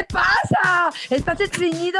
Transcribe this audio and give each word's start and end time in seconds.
te 0.00 0.14
pasa? 0.14 0.90
¿Estás 1.10 1.40
estreñido? 1.40 1.98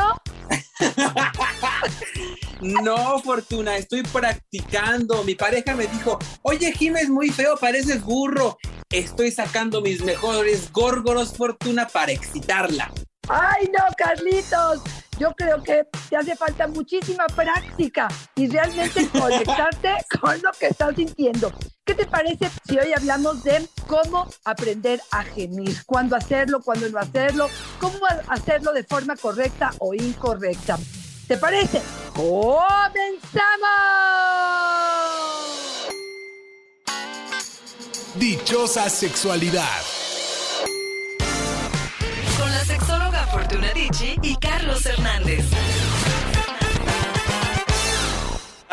no, 2.61 3.19
Fortuna, 3.21 3.77
estoy 3.77 4.03
practicando. 4.03 5.23
Mi 5.25 5.35
pareja 5.35 5.75
me 5.75 5.87
dijo, 5.87 6.19
oye, 6.43 6.73
Jim 6.73 6.97
es 6.97 7.09
muy 7.09 7.31
feo, 7.31 7.57
pareces 7.57 8.03
burro. 8.03 8.59
Estoy 8.91 9.31
sacando 9.31 9.81
mis 9.81 10.03
mejores 10.03 10.73
górgoros, 10.73 11.37
Fortuna, 11.37 11.87
para 11.87 12.13
excitarla. 12.13 12.91
Ay, 13.29 13.69
no, 13.73 13.85
Carlitos. 13.97 14.83
Yo 15.19 15.33
creo 15.37 15.63
que 15.63 15.87
te 16.09 16.17
hace 16.17 16.35
falta 16.35 16.67
muchísima 16.67 17.27
práctica 17.27 18.09
y 18.35 18.49
realmente 18.49 19.07
conectarte 19.13 19.97
con 20.21 20.41
lo 20.41 20.51
que 20.53 20.69
estás 20.69 20.97
sintiendo. 20.97 21.53
¿Qué 21.91 21.97
te 21.97 22.07
parece 22.07 22.49
si 22.69 22.79
hoy 22.79 22.93
hablamos 22.93 23.43
de 23.43 23.69
cómo 23.89 24.29
aprender 24.45 25.03
a 25.11 25.25
gemir? 25.25 25.77
¿Cuándo 25.87 26.15
hacerlo? 26.15 26.61
¿Cuándo 26.63 26.89
no 26.89 27.01
hacerlo? 27.01 27.49
¿Cómo 27.81 27.99
hacerlo 28.29 28.73
de 28.73 28.85
forma 28.85 29.17
correcta 29.17 29.73
o 29.81 29.93
incorrecta? 29.93 30.79
¿Te 31.27 31.37
parece? 31.37 31.83
¡Comenzamos! 32.15 33.43
Dichosa 38.15 38.89
sexualidad. 38.89 39.83
Con 42.39 42.53
la 42.53 42.65
sexóloga 42.67 43.27
Fortuna 43.33 43.73
Dicci 43.73 44.17
y 44.23 44.37
Carlos 44.37 44.87
Hernández. 44.87 45.45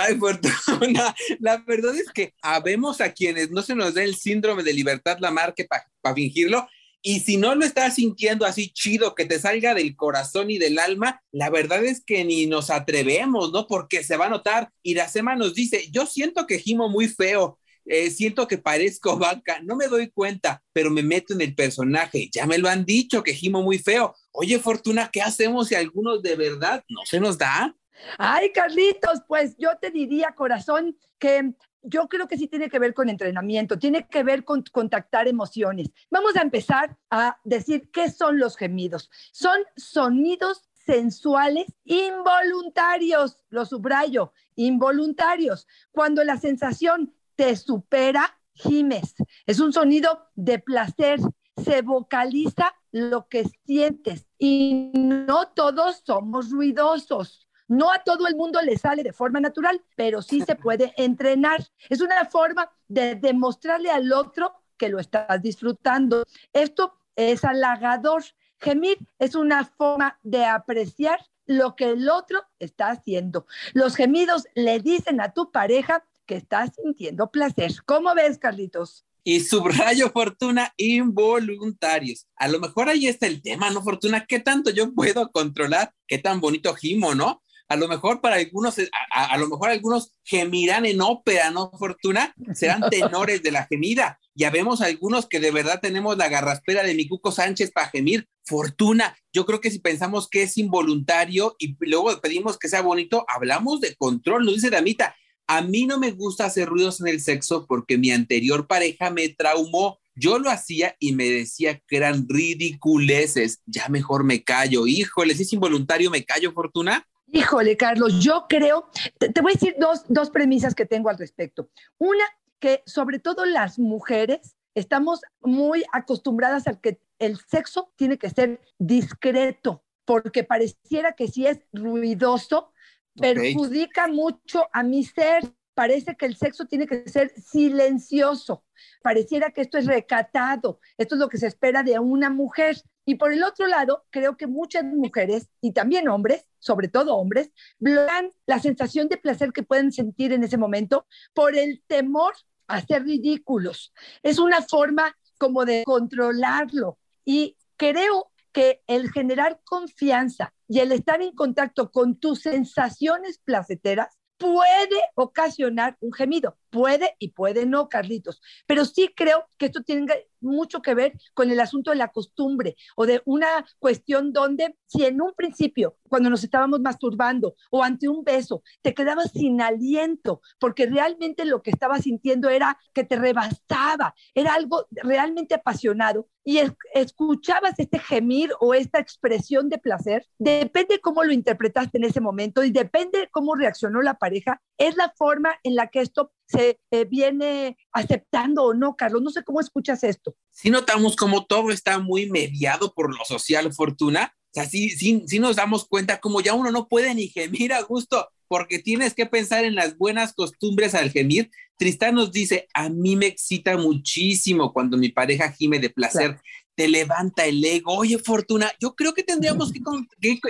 Ay, 0.07 0.17
Fortuna, 0.17 1.13
la 1.39 1.57
verdad 1.57 1.95
es 1.95 2.09
que 2.13 2.33
habemos 2.41 3.01
a 3.01 3.11
quienes 3.11 3.51
no 3.51 3.61
se 3.61 3.75
nos 3.75 3.93
da 3.93 4.03
el 4.03 4.15
síndrome 4.15 4.63
de 4.63 4.73
libertad 4.73 5.17
la 5.19 5.31
marca 5.31 5.63
para 6.01 6.15
fingirlo. 6.15 6.65
Y 7.01 7.19
si 7.19 7.37
no 7.37 7.55
lo 7.55 7.65
estás 7.65 7.95
sintiendo 7.95 8.45
así 8.45 8.69
chido, 8.69 9.15
que 9.15 9.25
te 9.25 9.39
salga 9.39 9.73
del 9.73 9.95
corazón 9.95 10.49
y 10.49 10.57
del 10.57 10.79
alma, 10.79 11.21
la 11.31 11.49
verdad 11.49 11.83
es 11.83 12.03
que 12.03 12.23
ni 12.23 12.47
nos 12.47 12.69
atrevemos, 12.69 13.51
¿no? 13.51 13.67
Porque 13.67 14.03
se 14.03 14.17
va 14.17 14.27
a 14.27 14.29
notar. 14.29 14.71
Iracema 14.81 15.35
nos 15.35 15.53
dice, 15.53 15.89
yo 15.91 16.05
siento 16.05 16.47
que 16.47 16.59
gimo 16.59 16.89
muy 16.89 17.07
feo, 17.07 17.59
eh, 17.85 18.09
siento 18.09 18.47
que 18.47 18.57
parezco 18.57 19.17
vaca, 19.19 19.59
no 19.63 19.75
me 19.75 19.87
doy 19.87 20.09
cuenta, 20.09 20.63
pero 20.73 20.89
me 20.89 21.03
meto 21.03 21.33
en 21.33 21.41
el 21.41 21.53
personaje. 21.53 22.29
Ya 22.31 22.45
me 22.45 22.57
lo 22.57 22.69
han 22.69 22.85
dicho 22.85 23.23
que 23.23 23.33
gimo 23.33 23.61
muy 23.61 23.79
feo. 23.79 24.15
Oye, 24.31 24.57
Fortuna, 24.59 25.09
¿qué 25.11 25.21
hacemos 25.21 25.67
si 25.67 25.75
algunos 25.75 26.21
de 26.21 26.35
verdad 26.35 26.83
no 26.87 27.01
se 27.05 27.19
nos 27.19 27.37
da? 27.37 27.75
Ay, 28.17 28.51
Carlitos, 28.51 29.21
pues 29.27 29.55
yo 29.57 29.77
te 29.79 29.91
diría, 29.91 30.33
corazón, 30.35 30.97
que 31.17 31.53
yo 31.81 32.07
creo 32.07 32.27
que 32.27 32.37
sí 32.37 32.47
tiene 32.47 32.69
que 32.69 32.79
ver 32.79 32.93
con 32.93 33.09
entrenamiento, 33.09 33.79
tiene 33.79 34.07
que 34.07 34.23
ver 34.23 34.43
con 34.43 34.63
contactar 34.71 35.27
emociones. 35.27 35.89
Vamos 36.09 36.35
a 36.35 36.41
empezar 36.41 36.97
a 37.09 37.39
decir 37.43 37.89
qué 37.91 38.09
son 38.09 38.39
los 38.39 38.57
gemidos. 38.57 39.09
Son 39.31 39.57
sonidos 39.75 40.63
sensuales 40.85 41.65
involuntarios, 41.83 43.37
lo 43.49 43.65
subrayo, 43.65 44.33
involuntarios. 44.55 45.67
Cuando 45.91 46.23
la 46.23 46.37
sensación 46.37 47.13
te 47.35 47.55
supera, 47.55 48.37
gimes. 48.53 49.15
Es 49.45 49.59
un 49.59 49.71
sonido 49.71 50.29
de 50.35 50.59
placer, 50.59 51.19
se 51.63 51.81
vocaliza 51.81 52.73
lo 52.91 53.27
que 53.27 53.45
sientes 53.65 54.27
y 54.37 54.91
no 54.93 55.49
todos 55.49 56.03
somos 56.05 56.51
ruidosos. 56.51 57.46
No 57.67 57.91
a 57.91 57.99
todo 57.99 58.27
el 58.27 58.35
mundo 58.35 58.61
le 58.61 58.77
sale 58.77 59.03
de 59.03 59.13
forma 59.13 59.39
natural, 59.39 59.81
pero 59.95 60.21
sí 60.21 60.41
se 60.41 60.55
puede 60.55 60.93
entrenar. 60.97 61.65
Es 61.89 62.01
una 62.01 62.25
forma 62.25 62.71
de 62.87 63.15
demostrarle 63.15 63.91
al 63.91 64.11
otro 64.13 64.53
que 64.77 64.89
lo 64.89 64.99
estás 64.99 65.41
disfrutando. 65.41 66.23
Esto 66.53 66.93
es 67.15 67.43
halagador. 67.43 68.23
Gemir 68.59 68.97
es 69.19 69.35
una 69.35 69.65
forma 69.65 70.19
de 70.23 70.45
apreciar 70.45 71.19
lo 71.45 71.75
que 71.75 71.91
el 71.91 72.09
otro 72.09 72.43
está 72.59 72.89
haciendo. 72.89 73.45
Los 73.73 73.95
gemidos 73.95 74.43
le 74.55 74.79
dicen 74.79 75.21
a 75.21 75.33
tu 75.33 75.51
pareja 75.51 76.03
que 76.25 76.35
estás 76.35 76.71
sintiendo 76.75 77.31
placer. 77.31 77.71
¿Cómo 77.85 78.13
ves, 78.13 78.37
Carlitos? 78.37 79.07
y 79.27 79.41
subrayo 79.41 80.09
fortuna 80.13 80.73
involuntarios. 80.77 82.27
A 82.37 82.47
lo 82.47 82.61
mejor 82.61 82.87
ahí 82.87 83.07
está 83.07 83.27
el 83.27 83.41
tema, 83.41 83.69
¿no, 83.69 83.83
Fortuna? 83.83 84.25
¿Qué 84.25 84.39
tanto 84.39 84.69
yo 84.69 84.93
puedo 84.93 85.33
controlar? 85.33 85.93
¿Qué 86.07 86.17
tan 86.17 86.39
bonito 86.39 86.73
gimo, 86.73 87.13
no? 87.13 87.43
A 87.69 87.75
lo 87.75 87.87
mejor 87.87 88.21
para 88.21 88.37
algunos, 88.37 88.77
eh, 88.79 88.89
a, 89.11 89.37
lo 89.37 89.47
mejor 89.47 89.69
algunos 89.69 90.13
gemirán 90.23 90.85
en 90.85 91.01
ópera, 91.01 91.51
¿no? 91.51 91.71
Fortuna, 91.77 92.33
serán 92.53 92.81
tenores 92.89 93.43
de 93.43 93.51
la 93.51 93.65
gemida. 93.65 94.19
Ya 94.35 94.49
vemos 94.49 94.81
algunos 94.81 95.27
que 95.27 95.39
de 95.39 95.51
verdad 95.51 95.79
tenemos 95.81 96.17
la 96.17 96.29
garraspera 96.29 96.83
de 96.83 96.93
mi 96.93 97.07
Cuco 97.07 97.31
Sánchez 97.31 97.71
para 97.71 97.89
gemir. 97.89 98.27
Fortuna, 98.45 99.17
yo 99.33 99.45
creo 99.45 99.59
que 99.59 99.71
si 99.71 99.79
pensamos 99.79 100.29
que 100.29 100.43
es 100.43 100.57
involuntario 100.57 101.55
y 101.59 101.75
luego 101.79 102.19
pedimos 102.21 102.57
que 102.57 102.69
sea 102.69 102.81
bonito, 102.81 103.25
hablamos 103.27 103.81
de 103.81 103.95
control, 103.95 104.45
nos 104.45 104.55
dice 104.55 104.69
Damita. 104.69 105.15
A 105.47 105.61
mí 105.61 105.85
no 105.85 105.97
me 105.97 106.11
gusta 106.11 106.45
hacer 106.45 106.67
ruidos 106.67 106.99
en 106.99 107.07
el 107.07 107.21
sexo 107.21 107.65
porque 107.67 107.97
mi 107.97 108.11
anterior 108.11 108.67
pareja 108.67 109.09
me 109.09 109.29
traumó. 109.29 109.97
Yo 110.13 110.39
lo 110.39 110.49
hacía 110.49 110.95
y 110.99 111.13
me 111.13 111.29
decía 111.29 111.81
que 111.87 111.97
eran 111.97 112.25
ridiculeces. 112.27 113.61
Ya 113.65 113.87
mejor 113.87 114.23
me 114.23 114.43
callo. 114.43 114.87
Híjole, 114.87 115.35
si 115.35 115.43
es 115.43 115.53
involuntario, 115.53 116.11
me 116.11 116.25
callo, 116.25 116.51
Fortuna. 116.51 117.07
Híjole, 117.31 117.75
Carlos, 117.75 118.23
yo 118.23 118.45
creo, 118.47 118.89
te, 119.19 119.41
voy 119.41 119.51
a 119.51 119.55
decir 119.55 119.75
dos, 119.79 120.03
dos 120.07 120.29
premisas 120.29 120.73
que 120.73 120.85
tengo 120.85 121.09
al 121.09 121.17
respecto. 121.17 121.69
Una, 121.97 122.23
que 122.59 122.83
sobre 122.85 123.19
todo 123.19 123.45
las 123.45 123.77
mujeres 123.79 124.55
estamos 124.75 125.21
muy 125.41 125.83
acostumbradas 125.91 126.67
a 126.67 126.79
que 126.79 126.99
el 127.19 127.37
sexo 127.37 127.91
tiene 127.95 128.17
que 128.17 128.29
ser 128.29 128.61
discreto, 128.77 129.83
porque 130.05 130.43
pareciera 130.43 131.13
que 131.13 131.27
si 131.27 131.47
es 131.47 131.59
ruidoso, 131.73 132.71
perjudica 133.15 134.07
mucho 134.07 134.67
a 134.71 134.83
mi 134.83 135.03
ser. 135.03 135.43
Parece 135.73 136.15
que 136.15 136.25
el 136.25 136.35
sexo 136.35 136.65
tiene 136.65 136.87
que 136.87 137.07
ser 137.07 137.31
silencioso. 137.39 138.63
Pareciera 139.03 139.51
que 139.51 139.61
esto 139.61 139.77
es 139.77 139.85
recatado. 139.85 140.79
Esto 140.97 141.15
es 141.15 141.19
lo 141.19 141.29
que 141.29 141.37
se 141.37 141.47
espera 141.47 141.83
de 141.83 141.99
una 141.99 142.29
mujer. 142.29 142.77
Y 143.07 143.15
por 143.15 143.31
el 143.31 143.41
otro 143.41 143.67
lado, 143.67 144.03
creo 144.09 144.35
que 144.35 144.47
muchas 144.47 144.83
mujeres 144.83 145.47
y 145.61 145.71
también 145.71 146.09
hombres, 146.09 146.45
sobre 146.59 146.89
todo 146.89 147.15
hombres, 147.15 147.51
bloquean 147.79 148.33
la 148.45 148.59
sensación 148.59 149.07
de 149.07 149.15
placer 149.15 149.53
que 149.53 149.63
pueden 149.63 149.93
sentir 149.93 150.33
en 150.33 150.43
ese 150.43 150.57
momento 150.57 151.07
por 151.33 151.55
el 151.55 151.81
temor 151.87 152.33
a 152.67 152.81
ser 152.81 153.03
ridículos. 153.03 153.93
Es 154.23 154.39
una 154.39 154.61
forma 154.61 155.15
como 155.39 155.63
de 155.63 155.83
controlarlo. 155.85 156.99
Y 157.23 157.55
creo 157.77 158.29
que 158.51 158.81
el 158.87 159.09
generar 159.09 159.61
confianza 159.63 160.53
y 160.67 160.79
el 160.79 160.91
estar 160.91 161.21
en 161.21 161.33
contacto 161.33 161.91
con 161.91 162.19
tus 162.19 162.41
sensaciones 162.41 163.39
placeteras 163.39 164.17
puede 164.37 164.99
ocasionar 165.15 165.95
un 166.01 166.11
gemido. 166.11 166.57
Puede 166.69 167.15
y 167.19 167.29
puede 167.29 167.65
no, 167.65 167.89
Carlitos. 167.89 168.41
Pero 168.65 168.85
sí 168.85 169.09
creo 169.15 169.45
que 169.57 169.67
esto 169.67 169.83
tiene 169.83 170.05
mucho 170.39 170.81
que 170.81 170.93
ver 170.93 171.13
con 171.33 171.49
el 171.49 171.59
asunto 171.59 171.91
de 171.91 171.97
la 171.97 172.09
costumbre 172.09 172.75
o 172.95 173.05
de 173.05 173.21
una 173.25 173.65
cuestión 173.79 174.33
donde 174.33 174.75
si 174.85 175.05
en 175.05 175.21
un 175.21 175.33
principio, 175.35 175.97
cuando 176.09 176.29
nos 176.29 176.43
estábamos 176.43 176.79
masturbando 176.81 177.55
o 177.71 177.83
ante 177.83 178.07
un 178.07 178.23
beso, 178.23 178.63
te 178.81 178.93
quedabas 178.93 179.31
sin 179.31 179.61
aliento 179.61 180.41
porque 180.59 180.85
realmente 180.85 181.45
lo 181.45 181.61
que 181.61 181.71
estabas 181.71 182.03
sintiendo 182.03 182.49
era 182.49 182.77
que 182.93 183.03
te 183.03 183.17
rebasaba, 183.17 184.13
era 184.33 184.53
algo 184.53 184.87
realmente 184.91 185.55
apasionado 185.55 186.27
y 186.43 186.61
escuchabas 186.93 187.77
este 187.77 187.99
gemir 187.99 188.51
o 188.61 188.73
esta 188.73 188.99
expresión 188.99 189.67
de 189.67 189.79
placer, 189.79 190.25
depende 190.37 191.01
cómo 191.01 191.25
lo 191.25 191.33
interpretaste 191.33 191.97
en 191.97 192.05
ese 192.05 192.21
momento 192.21 192.63
y 192.63 192.71
depende 192.71 193.27
cómo 193.31 193.55
reaccionó 193.55 194.01
la 194.01 194.13
pareja, 194.13 194.61
es 194.77 194.95
la 194.95 195.11
forma 195.17 195.55
en 195.63 195.75
la 195.75 195.87
que 195.87 195.99
esto 195.99 196.31
se 196.47 196.79
eh, 196.91 197.05
viene 197.05 197.77
aceptando 197.91 198.63
o 198.63 198.73
no, 198.73 198.95
Carlos. 198.95 199.21
No 199.21 199.29
sé 199.29 199.43
cómo 199.43 199.59
escuchas 199.59 200.03
esto. 200.03 200.35
Sí 200.51 200.69
notamos 200.69 201.15
como 201.15 201.45
todo 201.45 201.71
está 201.71 201.99
muy 201.99 202.29
mediado 202.29 202.93
por 202.93 203.15
lo 203.15 203.23
social, 203.25 203.71
Fortuna. 203.73 204.33
O 204.35 204.53
sea, 204.53 204.65
sí, 204.65 204.89
sí, 204.89 205.23
sí 205.27 205.39
nos 205.39 205.57
damos 205.57 205.87
cuenta 205.87 206.19
como 206.19 206.41
ya 206.41 206.53
uno 206.53 206.71
no 206.71 206.87
puede 206.87 207.13
ni 207.13 207.27
gemir 207.27 207.73
a 207.73 207.81
gusto 207.81 208.27
porque 208.47 208.79
tienes 208.79 209.13
que 209.13 209.25
pensar 209.25 209.65
en 209.65 209.75
las 209.75 209.97
buenas 209.97 210.33
costumbres 210.33 210.95
al 210.95 211.11
gemir. 211.11 211.51
Tristán 211.77 212.15
nos 212.15 212.31
dice, 212.31 212.67
a 212.73 212.89
mí 212.89 213.15
me 213.15 213.27
excita 213.27 213.77
muchísimo 213.77 214.73
cuando 214.73 214.97
mi 214.97 215.09
pareja 215.09 215.51
gime 215.51 215.79
de 215.79 215.89
placer. 215.89 216.39
Te 216.75 216.87
levanta 216.87 217.45
el 217.45 217.63
ego. 217.63 217.93
Oye, 217.93 218.19
Fortuna, 218.19 218.71
yo 218.79 218.95
creo 218.95 219.13
que 219.13 219.23
tendríamos 219.23 219.71
que, 219.71 219.81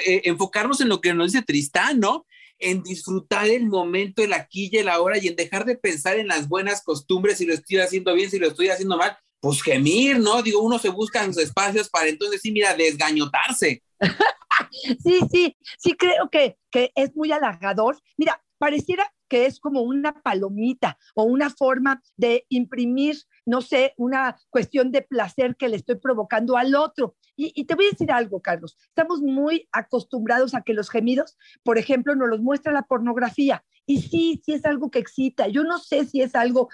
eh, 0.05 0.21
enfocarnos 0.25 0.79
en 0.81 0.89
lo 0.89 1.01
que 1.01 1.13
nos 1.13 1.31
dice 1.31 1.43
Tristán, 1.43 1.99
¿no? 1.99 2.25
En 2.59 2.83
disfrutar 2.83 3.47
el 3.47 3.67
momento, 3.67 4.23
el 4.23 4.33
aquí 4.33 4.69
y 4.71 4.77
el 4.77 4.89
ahora 4.89 5.17
y 5.17 5.27
en 5.27 5.35
dejar 5.35 5.65
de 5.65 5.77
pensar 5.77 6.17
en 6.17 6.27
las 6.27 6.47
buenas 6.47 6.83
costumbres, 6.83 7.37
si 7.37 7.45
lo 7.45 7.53
estoy 7.53 7.77
haciendo 7.77 8.13
bien, 8.13 8.29
si 8.29 8.39
lo 8.39 8.47
estoy 8.47 8.69
haciendo 8.69 8.97
mal, 8.97 9.17
pues 9.39 9.61
gemir, 9.61 10.19
¿no? 10.19 10.41
Digo, 10.41 10.61
uno 10.61 10.79
se 10.79 10.89
busca 10.89 11.23
en 11.23 11.33
sus 11.33 11.43
espacios 11.43 11.89
para 11.89 12.09
entonces 12.09 12.41
sí, 12.41 12.51
mira, 12.51 12.73
desgañotarse. 12.73 13.83
sí, 15.03 15.19
sí, 15.31 15.57
sí 15.77 15.93
creo 15.93 16.29
que, 16.31 16.57
que 16.71 16.91
es 16.95 17.15
muy 17.15 17.31
halagador. 17.31 17.97
Mira, 18.17 18.41
pareciera 18.57 19.11
que 19.27 19.45
es 19.45 19.59
como 19.59 19.81
una 19.81 20.21
palomita 20.21 20.97
o 21.13 21.23
una 21.23 21.49
forma 21.49 22.01
de 22.15 22.45
imprimir, 22.49 23.17
no 23.45 23.61
sé, 23.61 23.93
una 23.97 24.37
cuestión 24.49 24.91
de 24.91 25.01
placer 25.01 25.55
que 25.57 25.69
le 25.69 25.77
estoy 25.77 25.95
provocando 25.95 26.57
al 26.57 26.75
otro. 26.75 27.15
Y, 27.39 27.65
te 27.65 27.75
voy 27.75 27.85
a 27.85 27.91
decir 27.91 28.11
algo, 28.11 28.41
Carlos. 28.41 28.75
Estamos 28.87 29.21
muy 29.21 29.69
acostumbrados 29.71 30.55
a 30.55 30.61
que 30.61 30.73
los 30.73 30.89
gemidos, 30.89 31.37
por 31.63 31.77
ejemplo, 31.77 32.15
nos 32.15 32.27
los 32.27 32.41
muestra 32.41 32.73
la 32.73 32.81
pornografía. 32.81 33.63
Y 33.85 34.01
sí, 34.01 34.41
sí 34.43 34.53
es 34.53 34.65
algo 34.65 34.89
que 34.89 34.99
excita. 34.99 35.47
Yo 35.47 35.63
no 35.63 35.77
sé 35.77 36.05
si 36.05 36.21
es 36.21 36.33
algo 36.33 36.69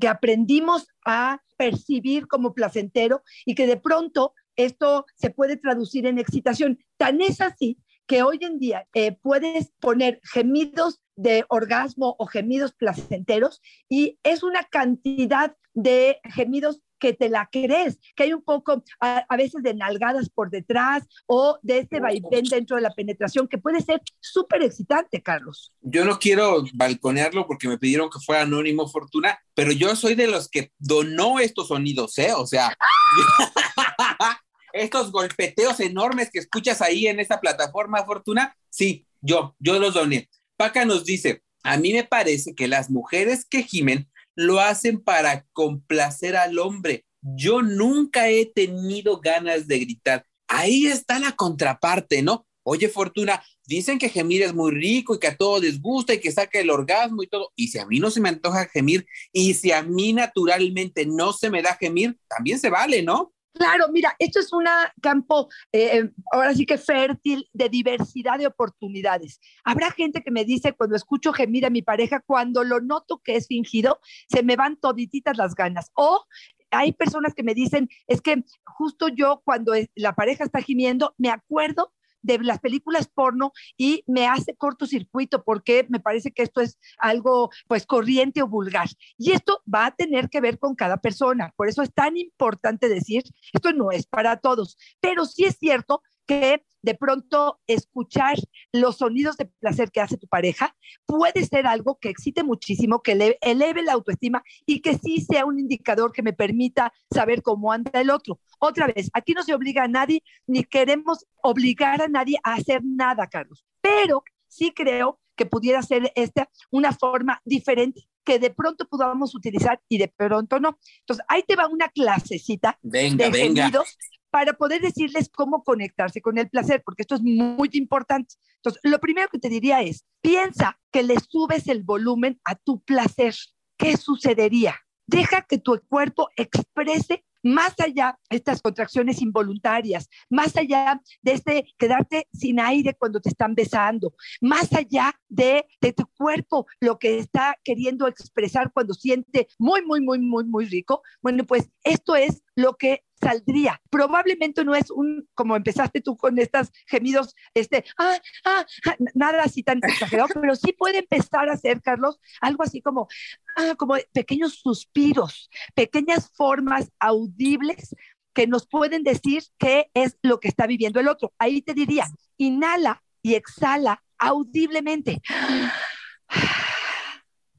que 0.00 0.08
aprendimos 0.08 0.88
a 1.06 1.40
percibir 1.56 2.26
como 2.26 2.54
placentero 2.54 3.22
y 3.46 3.54
que 3.54 3.66
de 3.66 3.76
pronto 3.76 4.34
esto 4.56 5.06
se 5.14 5.30
puede 5.30 5.56
traducir 5.56 6.06
en 6.06 6.18
excitación. 6.18 6.78
Tan 6.96 7.20
es 7.20 7.40
así 7.40 7.78
que 8.06 8.24
hoy 8.24 8.40
en 8.42 8.58
día 8.58 8.88
eh, 8.92 9.12
puedes 9.12 9.70
poner 9.78 10.20
gemidos 10.24 11.00
de 11.14 11.44
orgasmo 11.48 12.16
o 12.18 12.26
gemidos 12.26 12.72
placenteros 12.72 13.60
y 13.88 14.18
es 14.24 14.42
una 14.42 14.64
cantidad 14.64 15.56
de 15.74 16.18
gemidos 16.24 16.82
que 17.00 17.12
te 17.12 17.28
la 17.28 17.48
crees, 17.50 17.98
que 18.14 18.24
hay 18.24 18.32
un 18.32 18.42
poco 18.42 18.84
a, 19.00 19.36
veces 19.36 19.62
de 19.62 19.74
nalgadas 19.74 20.28
por 20.28 20.50
detrás 20.50 21.04
o 21.26 21.58
de 21.62 21.78
este 21.78 21.98
vaivén 21.98 22.44
dentro 22.44 22.76
de 22.76 22.82
la 22.82 22.94
penetración 22.94 23.48
que 23.48 23.58
puede 23.58 23.80
ser 23.80 24.00
súper 24.20 24.62
excitante, 24.62 25.20
Carlos. 25.22 25.72
Yo 25.80 26.04
no 26.04 26.18
quiero 26.18 26.64
balconearlo 26.74 27.46
porque 27.46 27.66
me 27.66 27.78
pidieron 27.78 28.10
que 28.10 28.20
fuera 28.20 28.42
anónimo 28.42 28.86
Fortuna, 28.86 29.38
pero 29.54 29.72
yo 29.72 29.96
soy 29.96 30.14
de 30.14 30.28
los 30.28 30.48
que 30.48 30.70
donó 30.78 31.40
estos 31.40 31.68
sonidos, 31.68 32.16
¿eh? 32.18 32.32
O 32.36 32.46
sea, 32.46 32.76
estos 34.72 35.10
golpeteos 35.10 35.80
enormes 35.80 36.30
que 36.30 36.38
escuchas 36.38 36.82
ahí 36.82 37.06
en 37.06 37.18
esta 37.18 37.40
plataforma 37.40 38.04
Fortuna, 38.04 38.54
sí, 38.68 39.06
yo, 39.20 39.56
yo 39.58 39.78
los 39.78 39.94
doné. 39.94 40.28
Paca 40.56 40.84
nos 40.84 41.04
dice, 41.04 41.42
a 41.62 41.76
mí 41.76 41.92
me 41.92 42.04
parece 42.04 42.54
que 42.54 42.68
las 42.68 42.90
mujeres 42.90 43.44
que 43.44 43.62
gimen 43.62 44.09
lo 44.40 44.58
hacen 44.58 45.00
para 45.00 45.44
complacer 45.52 46.34
al 46.34 46.58
hombre. 46.58 47.04
Yo 47.20 47.60
nunca 47.60 48.30
he 48.30 48.46
tenido 48.46 49.20
ganas 49.20 49.66
de 49.66 49.80
gritar. 49.80 50.24
Ahí 50.48 50.86
está 50.86 51.18
la 51.18 51.32
contraparte, 51.32 52.22
¿no? 52.22 52.46
Oye, 52.62 52.88
Fortuna, 52.88 53.42
dicen 53.66 53.98
que 53.98 54.08
gemir 54.08 54.42
es 54.42 54.54
muy 54.54 54.72
rico 54.72 55.14
y 55.14 55.18
que 55.18 55.26
a 55.26 55.36
todos 55.36 55.60
les 55.60 55.80
gusta 55.80 56.14
y 56.14 56.20
que 56.20 56.32
saca 56.32 56.58
el 56.58 56.70
orgasmo 56.70 57.22
y 57.22 57.26
todo. 57.26 57.52
Y 57.54 57.68
si 57.68 57.78
a 57.78 57.86
mí 57.86 58.00
no 58.00 58.10
se 58.10 58.20
me 58.20 58.30
antoja 58.30 58.66
gemir 58.66 59.06
y 59.30 59.52
si 59.54 59.72
a 59.72 59.82
mí 59.82 60.14
naturalmente 60.14 61.04
no 61.04 61.34
se 61.34 61.50
me 61.50 61.60
da 61.60 61.76
gemir, 61.76 62.16
también 62.26 62.58
se 62.58 62.70
vale, 62.70 63.02
¿no? 63.02 63.34
Claro, 63.52 63.86
mira, 63.90 64.14
esto 64.18 64.38
es 64.38 64.52
un 64.52 64.64
campo 65.02 65.48
eh, 65.72 66.08
ahora 66.32 66.54
sí 66.54 66.64
que 66.64 66.78
fértil 66.78 67.48
de 67.52 67.68
diversidad 67.68 68.38
de 68.38 68.46
oportunidades. 68.46 69.40
Habrá 69.64 69.90
gente 69.90 70.22
que 70.22 70.30
me 70.30 70.44
dice 70.44 70.72
cuando 70.72 70.96
escucho 70.96 71.32
gemir 71.32 71.66
a 71.66 71.70
mi 71.70 71.82
pareja, 71.82 72.20
cuando 72.20 72.62
lo 72.62 72.80
noto 72.80 73.20
que 73.24 73.36
es 73.36 73.48
fingido, 73.48 73.98
se 74.28 74.42
me 74.42 74.56
van 74.56 74.76
todititas 74.76 75.36
las 75.36 75.54
ganas. 75.54 75.90
O 75.94 76.24
hay 76.70 76.92
personas 76.92 77.34
que 77.34 77.42
me 77.42 77.54
dicen, 77.54 77.88
es 78.06 78.20
que 78.20 78.44
justo 78.64 79.08
yo 79.08 79.42
cuando 79.44 79.72
la 79.96 80.14
pareja 80.14 80.44
está 80.44 80.60
gimiendo, 80.60 81.14
me 81.18 81.30
acuerdo 81.30 81.92
de 82.22 82.38
las 82.38 82.58
películas 82.58 83.08
porno 83.08 83.52
y 83.76 84.04
me 84.06 84.26
hace 84.26 84.54
cortocircuito 84.54 85.44
porque 85.44 85.86
me 85.88 86.00
parece 86.00 86.32
que 86.32 86.42
esto 86.42 86.60
es 86.60 86.78
algo 86.98 87.50
pues 87.68 87.86
corriente 87.86 88.42
o 88.42 88.48
vulgar. 88.48 88.88
Y 89.16 89.32
esto 89.32 89.62
va 89.72 89.86
a 89.86 89.94
tener 89.94 90.28
que 90.28 90.40
ver 90.40 90.58
con 90.58 90.74
cada 90.74 90.98
persona. 90.98 91.52
Por 91.56 91.68
eso 91.68 91.82
es 91.82 91.92
tan 91.92 92.16
importante 92.16 92.88
decir, 92.88 93.22
esto 93.52 93.72
no 93.72 93.90
es 93.90 94.06
para 94.06 94.38
todos, 94.38 94.76
pero 95.00 95.24
sí 95.24 95.44
es 95.44 95.56
cierto 95.58 96.02
que 96.30 96.64
de 96.82 96.94
pronto 96.94 97.60
escuchar 97.66 98.36
los 98.72 98.98
sonidos 98.98 99.36
de 99.36 99.46
placer 99.46 99.90
que 99.90 100.00
hace 100.00 100.16
tu 100.16 100.28
pareja 100.28 100.76
puede 101.04 101.44
ser 101.44 101.66
algo 101.66 101.98
que 102.00 102.08
excite 102.08 102.44
muchísimo, 102.44 103.02
que 103.02 103.36
eleve 103.40 103.82
la 103.82 103.94
autoestima 103.94 104.40
y 104.64 104.80
que 104.80 104.96
sí 104.96 105.20
sea 105.20 105.44
un 105.44 105.58
indicador 105.58 106.12
que 106.12 106.22
me 106.22 106.32
permita 106.32 106.92
saber 107.12 107.42
cómo 107.42 107.72
anda 107.72 108.00
el 108.00 108.10
otro. 108.10 108.38
Otra 108.60 108.86
vez, 108.86 109.10
aquí 109.12 109.32
no 109.32 109.42
se 109.42 109.54
obliga 109.54 109.82
a 109.82 109.88
nadie, 109.88 110.22
ni 110.46 110.62
queremos 110.62 111.26
obligar 111.42 112.00
a 112.00 112.06
nadie 112.06 112.38
a 112.44 112.54
hacer 112.54 112.80
nada, 112.84 113.26
Carlos, 113.26 113.64
pero 113.80 114.22
sí 114.46 114.70
creo 114.70 115.18
que 115.34 115.46
pudiera 115.46 115.82
ser 115.82 116.12
esta 116.14 116.48
una 116.70 116.92
forma 116.92 117.40
diferente 117.44 118.06
que 118.22 118.38
de 118.38 118.50
pronto 118.50 118.86
podamos 118.86 119.34
utilizar 119.34 119.80
y 119.88 119.98
de 119.98 120.06
pronto 120.06 120.60
no. 120.60 120.78
Entonces, 121.00 121.26
ahí 121.26 121.42
te 121.42 121.56
va 121.56 121.66
una 121.66 121.88
clasecita 121.88 122.78
venga, 122.82 123.24
de 123.24 123.30
venga 123.32 123.82
para 124.30 124.54
poder 124.54 124.80
decirles 124.80 125.28
cómo 125.28 125.62
conectarse 125.64 126.20
con 126.20 126.38
el 126.38 126.48
placer, 126.48 126.82
porque 126.84 127.02
esto 127.02 127.16
es 127.16 127.22
muy 127.22 127.68
importante. 127.72 128.34
Entonces, 128.56 128.80
lo 128.84 128.98
primero 129.00 129.28
que 129.28 129.38
te 129.38 129.48
diría 129.48 129.82
es, 129.82 130.04
piensa 130.20 130.78
que 130.92 131.02
le 131.02 131.16
subes 131.18 131.68
el 131.68 131.82
volumen 131.82 132.40
a 132.44 132.54
tu 132.54 132.80
placer. 132.80 133.34
¿Qué 133.76 133.96
sucedería? 133.96 134.76
Deja 135.06 135.42
que 135.42 135.58
tu 135.58 135.80
cuerpo 135.88 136.28
exprese 136.36 137.24
más 137.42 137.74
allá 137.78 138.18
de 138.28 138.36
estas 138.36 138.60
contracciones 138.60 139.22
involuntarias, 139.22 140.08
más 140.28 140.56
allá 140.56 141.00
de 141.22 141.32
este 141.32 141.64
quedarte 141.78 142.26
sin 142.32 142.60
aire 142.60 142.94
cuando 142.94 143.20
te 143.20 143.30
están 143.30 143.54
besando, 143.54 144.14
más 144.40 144.72
allá 144.72 145.14
de, 145.28 145.66
de, 145.80 145.92
tu 145.92 146.06
cuerpo, 146.16 146.66
lo 146.80 146.98
que 146.98 147.18
está 147.18 147.56
queriendo 147.64 148.06
expresar 148.06 148.72
cuando 148.72 148.94
siente 148.94 149.48
muy, 149.58 149.82
muy, 149.84 150.00
muy, 150.00 150.18
muy, 150.18 150.44
muy 150.44 150.66
rico, 150.66 151.02
bueno, 151.22 151.44
pues 151.44 151.70
esto 151.82 152.14
es 152.14 152.42
lo 152.54 152.76
que 152.76 153.04
saldría. 153.20 153.80
Probablemente 153.90 154.64
no 154.64 154.74
es 154.74 154.90
un, 154.90 155.28
como 155.34 155.56
empezaste 155.56 156.00
tú 156.00 156.16
con 156.16 156.38
estos 156.38 156.70
gemidos, 156.86 157.34
este, 157.54 157.84
ah, 157.98 158.16
ah, 158.44 158.66
ah 158.86 158.96
nada 159.14 159.42
así 159.42 159.62
tan 159.62 159.78
exagerado, 159.82 160.28
pero 160.40 160.56
sí 160.56 160.72
puede 160.72 160.98
empezar 160.98 161.48
a 161.48 161.56
ser, 161.56 161.82
Carlos, 161.82 162.18
algo 162.40 162.62
así 162.62 162.80
como, 162.80 163.08
ah, 163.56 163.74
como 163.76 163.96
pequeños 164.12 164.60
suspiros, 164.60 165.50
pequeñas 165.74 166.30
formas 166.34 166.90
audibles 166.98 167.94
que 168.32 168.46
nos 168.46 168.66
pueden 168.66 169.02
decir 169.02 169.42
qué 169.58 169.90
es 169.94 170.16
lo 170.22 170.40
que 170.40 170.48
está 170.48 170.66
viviendo 170.66 171.00
el 171.00 171.08
otro. 171.08 171.32
Ahí 171.38 171.62
te 171.62 171.74
diría, 171.74 172.06
inhala 172.36 173.02
y 173.22 173.34
exhala 173.34 174.02
audiblemente. 174.18 175.20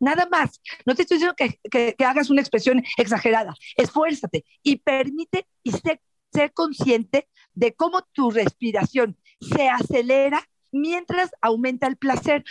Nada 0.01 0.27
más. 0.29 0.59
No 0.85 0.95
te 0.95 1.03
estoy 1.03 1.17
diciendo 1.17 1.35
que, 1.37 1.95
hagas 2.03 2.29
una 2.29 2.41
expresión 2.41 2.83
exagerada. 2.97 3.53
Esfuérzate 3.77 4.43
y 4.63 4.77
permite 4.77 5.47
y 5.63 5.71
sé, 5.71 6.01
ser 6.33 6.51
consciente 6.53 7.29
de 7.53 7.73
cómo 7.73 8.01
tu 8.11 8.31
respiración 8.31 9.17
se 9.39 9.69
acelera 9.69 10.43
mientras 10.71 11.29
aumenta 11.39 11.87
el 11.87 11.97
placer. 11.97 12.43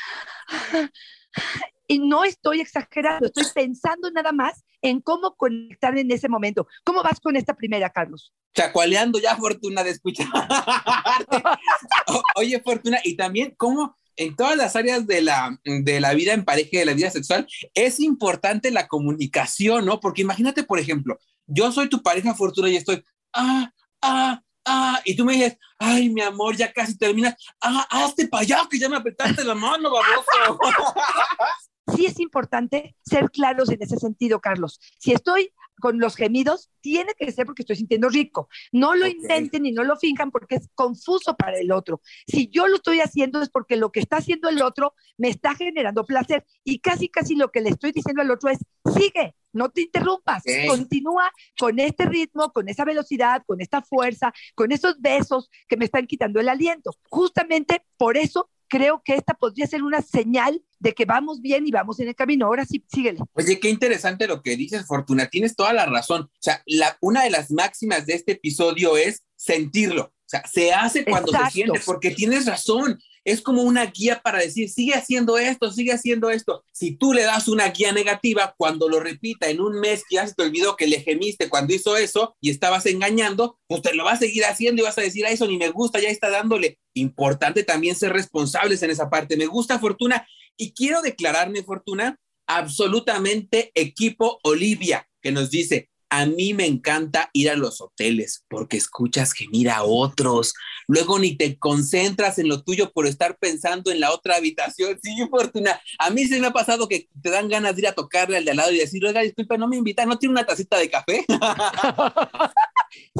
Y 1.89 1.99
no 1.99 2.23
estoy 2.23 2.61
exagerando, 2.61 3.27
estoy 3.27 3.47
pensando 3.53 4.13
nada 4.13 4.31
más 4.31 4.65
en 4.81 5.01
cómo 5.01 5.35
conectar 5.35 5.99
en 5.99 6.09
ese 6.13 6.29
momento. 6.29 6.69
¿Cómo 6.85 7.03
vas 7.03 7.19
con 7.19 7.35
esta 7.35 7.55
primera, 7.55 7.91
Carlos? 7.91 8.33
Chacualeando 8.55 9.19
ya, 9.19 9.37
Fortuna, 9.37 9.83
de 9.83 9.91
escuchar. 9.91 10.29
Oye, 12.37 12.61
Fortuna, 12.61 13.01
y 13.03 13.17
también 13.17 13.55
cómo 13.57 13.97
en 14.21 14.37
todas 14.37 14.55
las 14.55 14.77
áreas 14.77 15.07
de 15.07 15.23
la, 15.23 15.59
de 15.65 15.99
la 15.99 16.13
vida 16.13 16.35
en 16.35 16.45
pareja, 16.45 16.79
de 16.79 16.85
la 16.85 16.93
vida 16.93 17.11
sexual, 17.11 17.47
es 17.73 18.01
importante 18.01 18.71
la 18.71 18.87
comunicación, 18.87 19.87
¿no? 19.87 19.99
Porque 19.99 20.21
imagínate, 20.21 20.63
por 20.63 20.79
ejemplo, 20.79 21.19
yo 21.47 21.73
soy 21.73 21.89
tu 21.89 22.03
pareja 22.03 22.35
Fortuna 22.35 22.69
y 22.69 22.77
estoy, 22.77 23.03
ah, 23.33 23.73
ah, 24.03 24.43
ah, 24.67 25.01
y 25.07 25.17
tú 25.17 25.25
me 25.25 25.33
dices, 25.33 25.57
ay, 25.79 26.11
mi 26.11 26.21
amor, 26.21 26.55
ya 26.55 26.71
casi 26.71 26.99
termina, 26.99 27.35
ah, 27.63 27.87
hazte 27.89 28.29
para 28.29 28.43
allá, 28.43 28.61
que 28.71 28.79
ya 28.79 28.91
me 28.91 28.97
apretaste 28.97 29.43
la 29.43 29.55
mano, 29.55 29.91
baboso. 29.91 30.59
Sí 31.97 32.07
es 32.07 32.21
importante 32.21 32.95
ser 33.03 33.31
claros 33.33 33.69
en 33.71 33.83
ese 33.83 33.97
sentido, 33.97 34.39
Carlos. 34.39 34.79
Si 34.99 35.13
estoy 35.13 35.53
con 35.81 35.99
los 35.99 36.15
gemidos, 36.15 36.71
tiene 36.81 37.13
que 37.19 37.33
ser 37.33 37.47
porque 37.47 37.63
estoy 37.63 37.77
sintiendo 37.77 38.09
rico. 38.09 38.49
No 38.73 38.95
lo 38.95 39.07
intenten 39.07 39.67
y 39.67 39.73
no 39.73 39.83
lo 39.83 39.97
finjan 39.97 40.31
porque 40.31 40.57
es 40.57 40.69
confuso 40.75 41.37
para 41.37 41.59
el 41.59 41.73
otro. 41.73 42.01
Si 42.27 42.49
yo 42.49 42.69
lo 42.69 42.77
estoy 42.77 43.01
haciendo 43.01 43.43
es 43.43 43.49
porque 43.49 43.77
lo 43.77 43.91
que 43.91 44.01
está 44.01 44.19
haciendo 44.19 44.49
el 44.49 44.63
otro 44.63 44.95
me 45.19 45.29
está 45.29 45.55
generando 45.55 46.05
placer 46.05 46.45
y 46.65 46.79
casi, 46.79 47.09
casi 47.09 47.35
lo 47.35 47.51
que 47.51 47.61
le 47.61 47.71
estoy 47.71 47.93
diciendo 47.93 48.23
al 48.23 48.31
otro 48.31 48.51
es, 48.51 48.59
sigue, 48.97 49.35
no 49.53 49.71
te 49.71 49.83
interrumpas, 49.83 50.45
continúa 50.69 51.31
con 51.59 51.79
este 51.79 52.07
ritmo, 52.07 52.53
con 52.53 52.69
esa 52.69 52.85
velocidad, 52.85 53.43
con 53.47 53.61
esta 53.61 53.83
fuerza, 53.83 54.33
con 54.55 54.73
esos 54.73 55.01
besos 55.01 55.51
que 55.69 55.77
me 55.77 55.87
están 55.87 56.07
quitando 56.07 56.41
el 56.41 56.49
aliento. 56.49 56.93
Justamente 57.09 57.83
por 57.97 58.17
eso 58.17 58.49
creo 58.71 59.03
que 59.05 59.15
esta 59.15 59.35
podría 59.35 59.67
ser 59.67 59.83
una 59.83 60.01
señal 60.01 60.63
de 60.79 60.95
que 60.95 61.05
vamos 61.05 61.43
bien 61.43 61.67
y 61.67 61.71
vamos 61.71 62.01
en 62.01 62.09
el 62.09 62.15
camino. 62.15 62.47
Ahora 62.47 62.65
sí, 62.65 62.83
síguele. 62.91 63.19
Oye, 63.35 63.61
qué 63.61 63.69
interesante 63.69 64.27
lo 64.27 64.43
que 64.43 64.57
dices, 64.57 64.87
Fortuna. 64.87 65.27
Tienes 65.27 65.55
toda 65.55 65.75
la 65.75 65.85
razón. 65.85 66.23
O 66.23 66.39
sea, 66.39 66.63
la, 66.65 66.97
una 67.03 67.25
de 67.25 67.31
las 67.31 67.51
máximas 67.51 68.07
de 68.07 68.15
este 68.15 68.33
episodio 68.33 68.97
es 68.97 69.25
sentirlo. 69.37 70.05
O 70.05 70.31
sea, 70.31 70.47
se 70.47 70.73
hace 70.73 71.05
cuando 71.05 71.33
se 71.33 71.51
siente, 71.51 71.81
porque 71.85 72.13
tienes 72.13 72.47
razón 72.47 72.99
es 73.25 73.43
como 73.43 73.63
una 73.63 73.87
guía 73.87 74.21
para 74.23 74.39
decir, 74.39 74.71
sigue 74.71 74.95
haciendo 74.95 75.39
esto, 75.39 75.71
sigue 75.71 75.93
haciendo 75.93 76.31
esto. 76.31 76.65
Si 76.73 76.93
tú 76.97 77.13
le 77.13 77.23
das 77.23 77.49
una 77.49 77.69
guía 77.69 77.93
negativa, 77.93 78.55
cuando 78.57 78.89
lo 78.89 79.01
repita 79.01 79.49
en 79.49 79.61
un 79.61 79.79
mes 79.79 80.05
ya 80.11 80.27
se 80.27 80.35
te 80.35 80.43
olvidó 80.43 80.77
que 80.77 80.87
le 80.87 81.01
gemiste 81.01 81.49
cuando 81.49 81.75
hizo 81.75 81.97
eso 81.97 82.37
y 82.41 82.51
estabas 82.51 82.87
engañando, 82.87 83.59
pues 83.67 83.83
te 83.83 83.95
lo 83.95 84.05
va 84.05 84.13
a 84.13 84.19
seguir 84.19 84.45
haciendo 84.45 84.83
y 84.83 84.85
vas 84.85 84.99
a 84.99 85.03
decir, 85.03 85.27
a 85.27 85.31
eso 85.31 85.47
ni 85.47 85.59
me 85.59 85.71
gusta, 85.71 86.01
ya 86.01 86.09
está 86.09 86.31
dándole. 86.31 86.79
Importante 86.95 87.63
también 87.63 87.95
ser 87.95 88.13
responsables 88.13 88.83
en 88.83 88.91
esa 88.91 89.11
parte. 89.11 89.37
Me 89.37 89.47
gusta 89.47 89.79
Fortuna 89.79 90.27
y 90.57 90.73
quiero 90.73 91.03
declararme 91.03 91.63
Fortuna 91.63 92.19
absolutamente 92.47 93.71
equipo 93.75 94.41
Olivia, 94.43 95.09
que 95.23 95.31
nos 95.31 95.51
dice, 95.51 95.91
A 96.11 96.27
mí 96.27 96.55
me 96.55 96.67
encanta 96.67 97.31
ir 97.33 97.51
a 97.51 97.57
los 97.57 97.81
hoteles 97.81 98.45
porque 98.49 98.77
escuchas 98.77 99.33
gemir 99.33 99.71
a 99.71 99.85
otros. 99.85 100.55
Luego 100.89 101.19
ni 101.19 101.37
te 101.37 101.59
concentras 101.59 102.39
en 102.39 102.49
lo 102.49 102.63
tuyo 102.63 102.93
por 102.93 103.07
estar 103.07 103.39
pensando 103.39 103.91
en 103.91 104.01
la 104.01 104.13
otra 104.13 104.37
habitación. 104.37 104.99
Sí, 105.03 105.17
Fortuna. 105.31 105.81
A 105.99 106.11
mí 106.11 106.25
se 106.27 106.41
me 106.41 106.49
ha 106.49 106.53
pasado 106.53 106.89
que 106.89 107.09
te 107.23 107.31
dan 107.31 107.49
ganas 107.49 107.77
de 107.77 107.83
ir 107.83 107.89
a 107.89 107.95
tocarle 107.95 108.37
al 108.37 108.45
de 108.45 108.51
al 108.51 108.57
lado 108.57 108.73
y 108.73 108.79
decir, 108.79 109.05
oiga, 109.05 109.23
disculpa, 109.23 109.57
no 109.57 109.69
me 109.69 109.77
invitan, 109.77 110.09
¿no 110.09 110.19
tiene 110.19 110.33
una 110.33 110.45
tacita 110.45 110.77
de 110.79 110.91
café? 110.91 111.25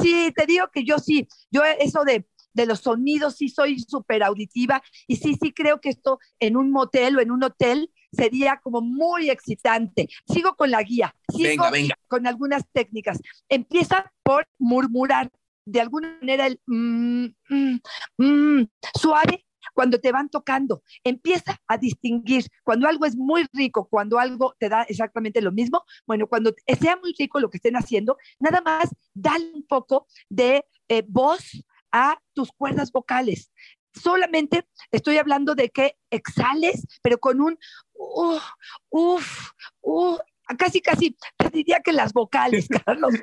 sí, 0.01 0.31
te 0.35 0.45
digo 0.45 0.65
que 0.71 0.83
yo 0.83 0.99
sí, 0.99 1.27
yo 1.49 1.63
eso 1.63 2.03
de 2.03 2.25
de 2.53 2.65
los 2.65 2.79
sonidos, 2.79 3.37
sí 3.37 3.49
soy 3.49 3.79
súper 3.79 4.23
auditiva 4.23 4.83
y 5.07 5.17
sí, 5.17 5.37
sí 5.41 5.53
creo 5.53 5.79
que 5.79 5.89
esto 5.89 6.19
en 6.39 6.57
un 6.57 6.71
motel 6.71 7.17
o 7.17 7.21
en 7.21 7.31
un 7.31 7.43
hotel 7.43 7.91
sería 8.11 8.59
como 8.61 8.81
muy 8.81 9.29
excitante. 9.29 10.07
Sigo 10.27 10.55
con 10.55 10.71
la 10.71 10.83
guía, 10.83 11.15
sigo 11.29 11.65
con 12.07 12.27
algunas 12.27 12.63
técnicas. 12.71 13.19
Empieza 13.49 14.11
por 14.23 14.47
murmurar 14.59 15.31
de 15.65 15.81
alguna 15.81 16.17
manera 16.19 16.47
el 16.47 16.59
mm, 16.65 17.25
mm, 17.49 17.79
mm, 18.17 18.67
suave 18.99 19.45
cuando 19.73 19.99
te 19.99 20.11
van 20.11 20.29
tocando. 20.29 20.83
Empieza 21.03 21.59
a 21.67 21.77
distinguir 21.77 22.45
cuando 22.63 22.87
algo 22.87 23.05
es 23.05 23.15
muy 23.15 23.47
rico, 23.53 23.87
cuando 23.89 24.19
algo 24.19 24.55
te 24.59 24.69
da 24.69 24.83
exactamente 24.83 25.41
lo 25.41 25.51
mismo. 25.51 25.83
Bueno, 26.05 26.27
cuando 26.27 26.53
sea 26.79 26.97
muy 26.97 27.13
rico 27.17 27.39
lo 27.39 27.49
que 27.49 27.57
estén 27.57 27.75
haciendo, 27.75 28.17
nada 28.39 28.61
más 28.61 28.89
dale 29.13 29.51
un 29.53 29.65
poco 29.65 30.07
de 30.29 30.65
eh, 30.87 31.03
voz 31.07 31.63
a 31.91 32.17
tus 32.33 32.51
cuerdas 32.51 32.91
vocales 32.91 33.51
solamente 33.93 34.67
estoy 34.91 35.17
hablando 35.17 35.55
de 35.55 35.69
que 35.69 35.97
exhales, 36.09 36.85
pero 37.01 37.19
con 37.19 37.41
un 37.41 37.57
uff, 37.93 38.43
uff, 38.89 39.51
uff, 39.81 40.19
casi, 40.57 40.81
casi, 40.81 41.15
te 41.37 41.49
diría 41.49 41.81
que 41.83 41.93
las 41.93 42.13
vocales, 42.13 42.67
Carlos, 42.85 43.13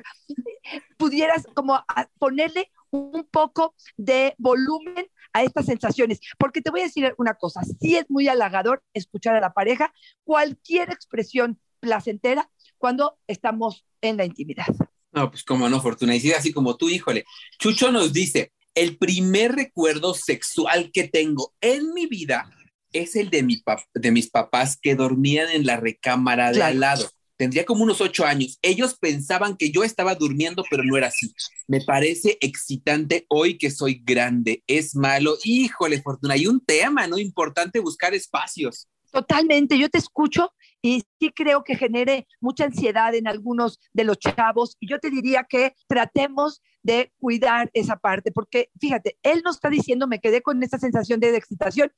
pudieras 0.97 1.45
como 1.53 1.83
ponerle 2.17 2.71
un 2.91 3.27
poco 3.29 3.75
de 3.97 4.35
volumen 4.37 5.07
a 5.33 5.43
estas 5.43 5.67
sensaciones, 5.67 6.19
porque 6.37 6.61
te 6.61 6.71
voy 6.71 6.81
a 6.81 6.85
decir 6.85 7.13
una 7.17 7.35
cosa, 7.35 7.61
sí 7.79 7.95
es 7.95 8.09
muy 8.09 8.27
halagador 8.27 8.83
escuchar 8.93 9.35
a 9.35 9.41
la 9.41 9.53
pareja 9.53 9.93
cualquier 10.23 10.89
expresión 10.89 11.59
placentera 11.79 12.49
cuando 12.77 13.17
estamos 13.27 13.85
en 14.01 14.17
la 14.17 14.25
intimidad. 14.25 14.65
No, 15.11 15.29
pues 15.29 15.43
como 15.43 15.69
no, 15.69 15.81
Fortuna, 15.81 16.15
y 16.15 16.31
así 16.31 16.51
como 16.51 16.77
tú, 16.77 16.89
híjole. 16.89 17.25
Chucho 17.57 17.91
nos 17.91 18.13
dice, 18.13 18.53
el 18.79 18.97
primer 18.97 19.51
recuerdo 19.51 20.13
sexual 20.13 20.89
que 20.93 21.05
tengo 21.05 21.53
en 21.59 21.93
mi 21.93 22.05
vida 22.05 22.49
es 22.93 23.17
el 23.17 23.29
de, 23.29 23.43
mi 23.43 23.61
de 23.93 24.11
mis 24.11 24.29
papás 24.29 24.77
que 24.81 24.95
dormían 24.95 25.49
en 25.49 25.65
la 25.65 25.75
recámara 25.75 26.53
de 26.53 26.63
al 26.63 26.79
lado. 26.79 27.09
Tendría 27.35 27.65
como 27.65 27.83
unos 27.83 27.99
ocho 27.99 28.23
años. 28.25 28.57
Ellos 28.61 28.97
pensaban 28.97 29.57
que 29.57 29.69
yo 29.71 29.83
estaba 29.83 30.15
durmiendo, 30.15 30.63
pero 30.69 30.83
no 30.85 30.95
era 30.95 31.07
así. 31.07 31.33
Me 31.67 31.81
parece 31.81 32.37
excitante 32.39 33.25
hoy 33.27 33.57
que 33.57 33.69
soy 33.69 34.01
grande. 34.01 34.63
Es 34.65 34.95
malo. 34.95 35.37
Híjole, 35.43 36.01
Fortuna, 36.01 36.35
hay 36.35 36.47
un 36.47 36.61
tema, 36.61 37.05
¿no? 37.05 37.17
Importante 37.17 37.79
buscar 37.79 38.13
espacios. 38.13 38.87
Totalmente, 39.11 39.77
yo 39.77 39.89
te 39.89 39.97
escucho 39.97 40.53
y 40.81 41.03
sí 41.19 41.31
creo 41.31 41.63
que 41.63 41.75
genere 41.75 42.27
mucha 42.39 42.65
ansiedad 42.65 43.13
en 43.15 43.27
algunos 43.27 43.79
de 43.93 44.03
los 44.03 44.17
chavos 44.17 44.77
y 44.79 44.89
yo 44.89 44.99
te 44.99 45.09
diría 45.09 45.45
que 45.49 45.73
tratemos 45.87 46.61
de 46.81 47.11
cuidar 47.19 47.69
esa 47.73 47.97
parte, 47.97 48.31
porque 48.31 48.69
fíjate, 48.79 49.17
él 49.23 49.41
nos 49.43 49.57
está 49.57 49.69
diciendo, 49.69 50.07
me 50.07 50.19
quedé 50.19 50.41
con 50.41 50.63
esa 50.63 50.77
sensación 50.77 51.19
de 51.19 51.35
excitación, 51.35 51.91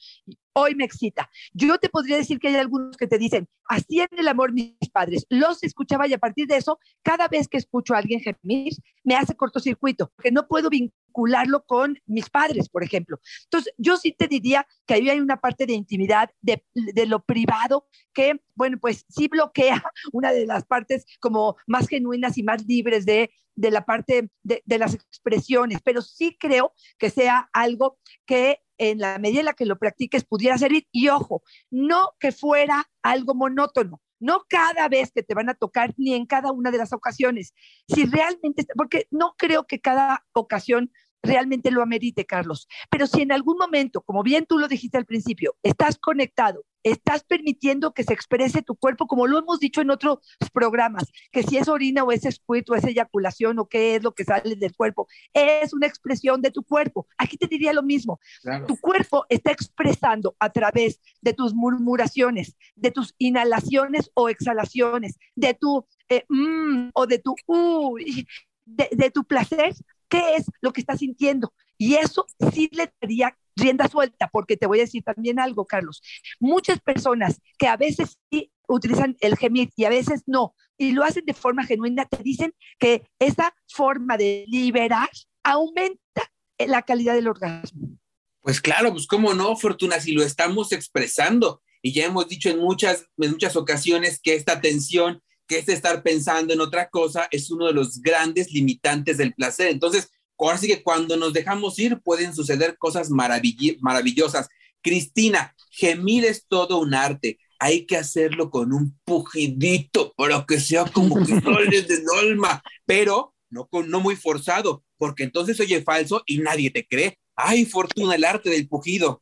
hoy 0.54 0.76
me 0.76 0.86
excita. 0.86 1.30
Yo 1.54 1.78
te 1.78 1.90
podría 1.90 2.18
decir 2.18 2.40
que 2.40 2.48
hay 2.48 2.56
algunos 2.56 2.98
que 2.98 3.08
te 3.08 3.18
dicen, 3.18 3.48
así 3.66 4.00
en 4.00 4.08
el 4.18 4.28
amor 4.28 4.54
mis 4.54 4.76
padres, 4.92 5.26
los 5.30 5.64
escuchaba 5.64 6.08
y 6.08 6.14
a 6.14 6.18
partir 6.18 6.48
de 6.48 6.58
eso, 6.58 6.80
cada 7.02 7.28
vez 7.28 7.48
que 7.48 7.58
escucho 7.58 7.94
a 7.94 7.98
alguien 7.98 8.20
gemir, 8.20 8.74
me 9.04 9.16
hace 9.16 9.36
cortocircuito, 9.36 10.12
porque 10.16 10.32
no 10.32 10.48
puedo 10.48 10.70
vincularlo 10.70 11.64
con 11.66 11.98
mis 12.06 12.30
padres, 12.30 12.70
por 12.70 12.84
ejemplo. 12.84 13.20
Entonces, 13.46 13.74
yo 13.78 13.98
sí 13.98 14.12
te 14.12 14.28
diría 14.28 14.68
que 14.86 14.94
ahí 14.96 15.10
hay 15.10 15.20
una 15.20 15.38
parte 15.38 15.66
de 15.66 15.74
intimidad, 15.74 16.30
de, 16.42 16.64
de 16.74 17.06
lo 17.06 17.24
privado, 17.24 17.88
que, 18.14 18.42
bueno, 18.56 18.78
pues 18.80 19.06
sí 19.10 19.28
bloquea 19.28 19.84
una 20.14 20.32
de 20.32 20.46
las 20.46 20.66
partes 20.66 21.06
como 21.20 21.56
más 21.66 21.88
genuinas 21.88 22.38
y 22.38 22.44
más 22.44 22.66
libres 22.66 23.06
de 23.06 23.32
de 23.56 23.72
la 23.72 23.86
parte 23.86 24.30
de, 24.44 24.78
las 24.78 24.94
expresiones, 24.94 25.80
pero 25.84 26.02
sí 26.02 26.38
creo 26.40 26.74
que 26.98 27.10
sea 27.10 27.50
algo 27.54 28.00
que 28.26 28.60
en 28.78 29.00
la 29.00 29.20
medida 29.20 29.42
en 29.42 29.46
la 29.46 29.54
que 29.54 29.66
lo 29.66 29.78
practiques 29.78 30.24
pudiera 30.26 30.58
servir. 30.58 30.88
Y 30.92 31.10
ojo, 31.10 31.44
no 31.70 32.12
que 32.20 32.32
fuera 32.32 32.90
algo 33.04 33.36
monótono, 33.36 34.02
no 34.22 34.46
cada 34.48 34.88
vez 34.88 35.12
que 35.12 35.24
te 35.24 35.34
van 35.34 35.50
a 35.50 35.54
tocar 35.54 35.94
ni 35.98 36.14
en 36.14 36.26
cada 36.26 36.52
una 36.52 36.72
de 36.72 36.78
las 36.78 36.94
ocasiones. 36.94 37.54
Si 37.88 38.06
realmente, 38.06 38.66
porque 38.78 39.08
no 39.12 39.36
creo 39.38 39.66
que 39.68 39.82
cada 39.82 40.26
ocasión 40.34 40.92
realmente 41.24 41.70
lo 41.72 41.84
amerite, 41.84 42.26
Carlos, 42.26 42.68
pero 42.90 43.06
si 43.06 43.22
en 43.22 43.32
algún 43.32 43.58
momento, 43.58 44.02
como 44.02 44.24
bien 44.24 44.46
tú 44.46 44.58
lo 44.58 44.68
dijiste 44.68 44.98
al 44.98 45.06
principio, 45.06 45.56
estás 45.62 45.98
conectado 45.98 46.64
estás 46.84 47.24
permitiendo 47.24 47.94
que 47.94 48.04
se 48.04 48.14
exprese 48.14 48.62
tu 48.62 48.76
cuerpo, 48.76 49.08
como 49.08 49.28
lo 49.28 49.40
hemos 49.40 49.60
dicho 49.60 49.82
en 49.82 49.92
otros 49.92 50.20
programas, 50.54 51.12
que 51.32 51.44
si 51.44 51.58
es 51.58 51.68
orina 51.68 52.04
o 52.04 52.12
es 52.12 52.22
squirt 52.30 52.70
o 52.70 52.76
es 52.76 52.84
eyaculación 52.84 53.60
o 53.60 53.68
qué 53.68 53.96
es 53.96 54.04
lo 54.04 54.14
que 54.14 54.24
sale 54.24 54.56
del 54.56 54.76
cuerpo, 54.76 55.08
es 55.34 55.74
una 55.74 55.88
expresión 55.88 56.42
de 56.42 56.52
tu 56.52 56.64
cuerpo. 56.64 57.08
Aquí 57.18 57.38
te 57.38 57.48
diría 57.48 57.74
lo 57.74 57.84
mismo. 57.84 58.20
Tu 58.68 58.78
cuerpo 58.78 59.26
está 59.30 59.52
expresando 59.52 60.36
a 60.40 60.50
través 60.50 61.00
de 61.22 61.34
tus 61.34 61.54
murmuraciones, 61.54 62.56
de 62.76 62.92
tus 62.92 63.16
inhalaciones 63.18 64.12
o 64.14 64.30
exhalaciones, 64.30 65.18
de 65.36 65.54
tu 65.54 65.86
eh, 66.10 66.26
mm, 66.28 66.90
o 66.94 67.08
de 67.08 67.20
tu 67.20 67.36
uy, 67.46 68.28
de, 68.66 68.90
de 68.92 69.12
tu 69.12 69.24
placer, 69.24 69.74
qué 70.10 70.36
es 70.36 70.46
lo 70.62 70.74
que 70.74 70.82
estás 70.82 71.00
sintiendo. 71.00 71.54
Y 71.78 71.96
eso 71.96 72.28
sí 72.54 72.70
le 72.74 72.94
daría 73.02 73.36
rienda 73.56 73.88
suelta, 73.88 74.30
porque 74.32 74.58
te 74.58 74.68
voy 74.68 74.80
a 74.80 74.84
decir 74.84 75.04
también 75.04 75.40
algo, 75.40 75.66
Carlos. 75.66 76.02
Muchas 76.40 76.80
personas 76.80 77.40
que 77.58 77.68
a 77.68 77.78
veces 77.78 78.18
sí 78.30 78.52
utilizan 78.68 79.18
el 79.20 79.38
gemir 79.38 79.70
y 79.76 79.86
a 79.86 79.90
veces 79.90 80.24
no, 80.26 80.56
y 80.78 80.94
lo 80.94 81.04
hacen 81.04 81.26
de 81.26 81.34
forma 81.34 81.66
genuina, 81.66 82.06
te 82.06 82.24
dicen 82.24 82.54
que 82.80 83.08
esa 83.20 83.54
forma 83.68 84.18
de 84.18 84.46
liberar 84.48 85.10
aumenta 85.44 86.24
la 86.58 86.82
calidad 86.82 87.14
del 87.14 87.28
orgasmo. 87.28 87.98
Pues 88.42 88.60
claro, 88.60 88.92
pues 88.92 89.06
cómo 89.06 89.34
no, 89.34 89.56
Fortuna, 89.56 90.00
si 90.00 90.14
lo 90.14 90.24
estamos 90.24 90.72
expresando. 90.72 91.62
Y 91.84 91.94
ya 91.94 92.06
hemos 92.06 92.28
dicho 92.28 92.50
en 92.50 92.60
muchas, 92.60 93.06
en 93.18 93.32
muchas 93.32 93.56
ocasiones 93.56 94.20
que 94.22 94.36
esta 94.36 94.62
tensión, 94.62 95.22
que 95.48 95.60
es 95.60 95.70
estar 95.70 96.02
pensando 96.04 96.54
en 96.54 96.62
otra 96.62 96.90
cosa, 96.90 97.28
es 97.32 97.52
uno 97.52 97.68
de 97.68 97.74
los 97.74 98.02
grandes 98.02 98.52
limitantes 98.52 99.18
del 99.18 99.34
placer. 99.34 99.68
Entonces, 99.68 100.10
ahora 100.46 100.58
sí 100.58 100.68
que 100.68 100.84
cuando 100.84 101.18
nos 101.18 101.34
dejamos 101.34 101.78
ir 101.80 102.00
pueden 102.02 102.34
suceder 102.34 102.78
cosas 102.78 103.10
maravillosas. 103.10 104.50
Cristina, 104.82 105.56
gemir 105.70 106.26
es 106.26 106.48
todo 106.48 106.80
un 106.80 106.94
arte. 106.94 107.40
Hay 107.60 107.86
que 107.86 107.98
hacerlo 107.98 108.50
con 108.50 108.74
un 108.74 109.00
pujidito 109.04 110.14
para 110.18 110.46
que 110.46 110.60
sea 110.60 110.86
como 110.86 111.16
que 111.24 111.34
de 111.88 112.02
dolma, 112.04 112.64
pero 112.86 113.36
no, 113.50 113.68
con, 113.68 113.90
no 113.90 114.00
muy 114.00 114.16
forzado, 114.16 114.84
porque 114.98 115.24
entonces 115.24 115.60
oye 115.60 115.84
falso 115.84 116.24
y 116.26 116.40
nadie 116.40 116.72
te 116.72 116.88
cree. 116.88 117.20
Ay, 117.36 117.66
fortuna, 117.66 118.16
el 118.16 118.26
arte 118.26 118.50
del 118.50 118.68
pujido. 118.68 119.22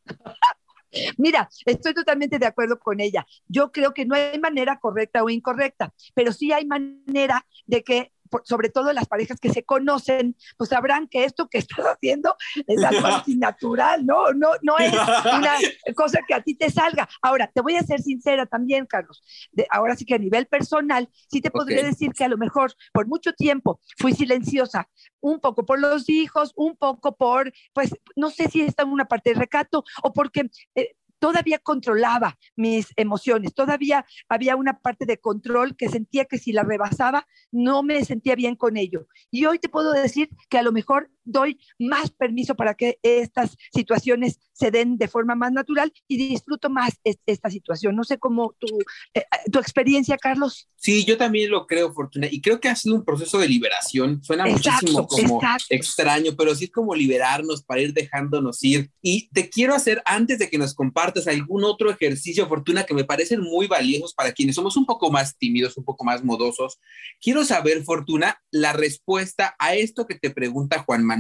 Mira, 1.18 1.50
estoy 1.66 1.94
totalmente 1.94 2.40
de 2.40 2.46
acuerdo 2.46 2.80
con 2.80 3.00
ella. 3.00 3.26
Yo 3.48 3.72
creo 3.72 3.94
que 3.94 4.06
no 4.06 4.16
hay 4.16 4.40
manera 4.40 4.80
correcta 4.80 5.24
o 5.24 5.30
incorrecta, 5.30 5.94
pero 6.16 6.34
sí 6.34 6.52
hay 6.52 6.66
manera 6.66 7.46
de 7.66 7.84
que 7.84 8.12
sobre 8.44 8.70
todo 8.70 8.94
las 8.94 9.08
parejas 9.08 9.40
que 9.40 9.52
se 9.52 9.64
conocen, 9.64 10.36
pues 10.58 10.70
sabrán 10.70 11.08
que 11.08 11.24
esto 11.24 11.48
que 11.48 11.58
estás 11.70 11.86
haciendo 11.86 12.36
es 12.68 12.84
algo 12.84 13.08
antinatural, 13.08 14.06
¿no? 14.06 14.34
No, 14.34 14.52
no 14.62 14.78
es 14.78 14.94
una 14.94 15.56
cosa 15.96 16.20
que 16.28 16.34
a 16.34 16.42
ti 16.42 16.56
te 16.56 16.70
salga. 16.70 17.08
Ahora, 17.22 17.50
te 17.54 17.62
voy 17.62 17.76
a 17.76 17.84
ser 17.84 18.02
sincera 18.02 18.46
también, 18.46 18.86
Carlos. 18.86 19.24
ahora 19.70 19.96
sí 19.96 20.06
que 20.06 20.16
a 20.16 20.20
nivel 20.20 20.48
personal, 20.48 21.10
sí 21.30 21.42
te 21.42 21.52
podría 21.52 21.84
decir 21.84 22.12
que 22.14 22.24
a 22.24 22.30
lo 22.30 22.38
mejor 22.38 22.74
por 22.94 23.08
mucho 23.08 23.34
tiempo 23.34 23.80
fui 23.98 24.14
silenciosa, 24.14 24.90
un 25.22 25.40
poco 25.40 25.66
por 25.66 25.80
los 25.80 26.10
hijos, 26.10 26.54
un 26.56 26.76
poco 26.76 27.16
por, 27.16 27.52
pues, 27.74 27.94
no 28.16 28.30
sé 28.30 28.50
si 28.50 28.62
está 28.62 28.84
en 28.84 28.90
una 28.90 29.06
parte 29.06 29.32
de 29.32 29.40
recato 29.40 29.84
o 30.04 30.14
porque 30.14 30.50
eh, 30.76 30.96
todavía 31.20 31.60
controlaba 31.60 32.38
mis 32.56 32.88
emociones, 32.96 33.54
todavía 33.54 34.06
había 34.28 34.56
una 34.56 34.80
parte 34.80 35.06
de 35.06 35.20
control 35.20 35.76
que 35.76 35.90
sentía 35.90 36.26
que 36.26 36.38
si 36.38 36.52
la 36.52 36.64
rebasaba 36.64 37.28
no 37.52 37.84
me 37.84 38.04
sentía 38.06 38.36
bien 38.36 38.56
con 38.56 38.78
ello. 38.78 39.08
Y 39.30 39.46
hoy 39.46 39.60
te 39.60 39.70
puedo 39.70 39.92
decir 39.92 40.30
que 40.50 40.58
a 40.58 40.64
lo 40.64 40.72
mejor 40.72 41.10
doy 41.32 41.60
más 41.78 42.12
permiso 42.12 42.56
para 42.56 42.74
que 42.74 43.00
estas 43.04 43.58
situaciones 43.74 44.40
se 44.54 44.72
den 44.72 44.98
de 44.98 45.08
forma 45.08 45.36
más 45.36 45.52
natural 45.52 45.92
y 46.08 46.18
disfruto 46.18 46.70
más 46.70 47.00
esta 47.26 47.50
situación. 47.50 47.96
No 47.96 48.04
sé 48.04 48.18
cómo 48.18 48.56
tu, 48.60 48.68
eh, 49.14 49.24
tu 49.52 49.60
experiencia, 49.60 50.18
Carlos. 50.18 50.68
Sí, 50.76 51.06
yo 51.06 51.18
también 51.18 51.50
lo 51.52 51.68
creo, 51.68 51.94
Fortuna, 51.94 52.28
y 52.30 52.42
creo 52.42 52.60
que 52.60 52.70
ha 52.70 52.76
sido 52.76 52.96
un 52.96 53.04
proceso 53.04 53.38
de 53.38 53.48
liberación. 53.48 54.24
Suena 54.24 54.46
muchísimo 54.46 55.08
como 55.08 55.42
extraño, 55.70 56.36
pero 56.38 56.56
sí 56.56 56.66
es 56.66 56.72
como 56.72 56.96
liberarnos 56.96 57.64
para 57.64 57.82
ir 57.82 57.94
dejándonos 57.94 58.64
ir. 58.64 58.90
Y 59.02 59.30
te 59.30 59.50
quiero 59.50 59.76
hacer, 59.76 60.02
antes 60.06 60.40
de 60.40 60.50
que 60.50 60.58
nos 60.58 60.74
compartas 60.74 61.28
algún 61.28 61.64
otro 61.64 61.92
ejercicio, 61.92 62.48
Fortuna, 62.48 62.86
que 62.86 62.94
me 62.94 63.04
parecen 63.04 63.42
muy 63.42 63.68
valiosos 63.68 64.14
para 64.14 64.32
quienes 64.32 64.56
somos 64.56 64.78
un 64.78 64.86
poco 64.86 65.12
más 65.12 65.38
tímidos, 65.38 65.78
un 65.78 65.84
poco 65.84 66.06
más 66.06 66.24
modosos, 66.24 66.80
quiero 67.22 67.44
saber, 67.44 67.84
Fortuna, 67.84 68.42
la 68.52 68.74
respuesta 68.74 69.56
a 69.60 69.76
esto 69.76 70.08
que 70.08 70.16
te 70.16 70.30
pregunta 70.30 70.84
Juan 70.84 71.04
Manuel 71.04 71.19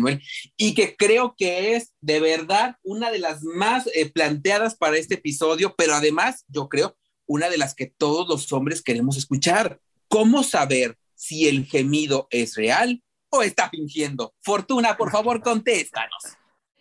y 0.57 0.73
que 0.73 0.95
creo 0.95 1.35
que 1.37 1.75
es 1.75 1.93
de 2.01 2.19
verdad 2.19 2.75
una 2.83 3.11
de 3.11 3.19
las 3.19 3.43
más 3.43 3.87
eh, 3.93 4.09
planteadas 4.09 4.75
para 4.75 4.97
este 4.97 5.15
episodio, 5.15 5.75
pero 5.77 5.95
además, 5.95 6.45
yo 6.47 6.69
creo, 6.69 6.97
una 7.25 7.49
de 7.49 7.57
las 7.57 7.75
que 7.75 7.85
todos 7.85 8.27
los 8.27 8.51
hombres 8.51 8.81
queremos 8.81 9.17
escuchar. 9.17 9.79
¿Cómo 10.07 10.43
saber 10.43 10.97
si 11.13 11.47
el 11.47 11.65
gemido 11.65 12.27
es 12.31 12.55
real 12.55 13.03
o 13.29 13.43
está 13.43 13.69
fingiendo? 13.69 14.33
Fortuna, 14.41 14.97
por 14.97 15.11
favor, 15.11 15.41
contéstanos. 15.43 16.38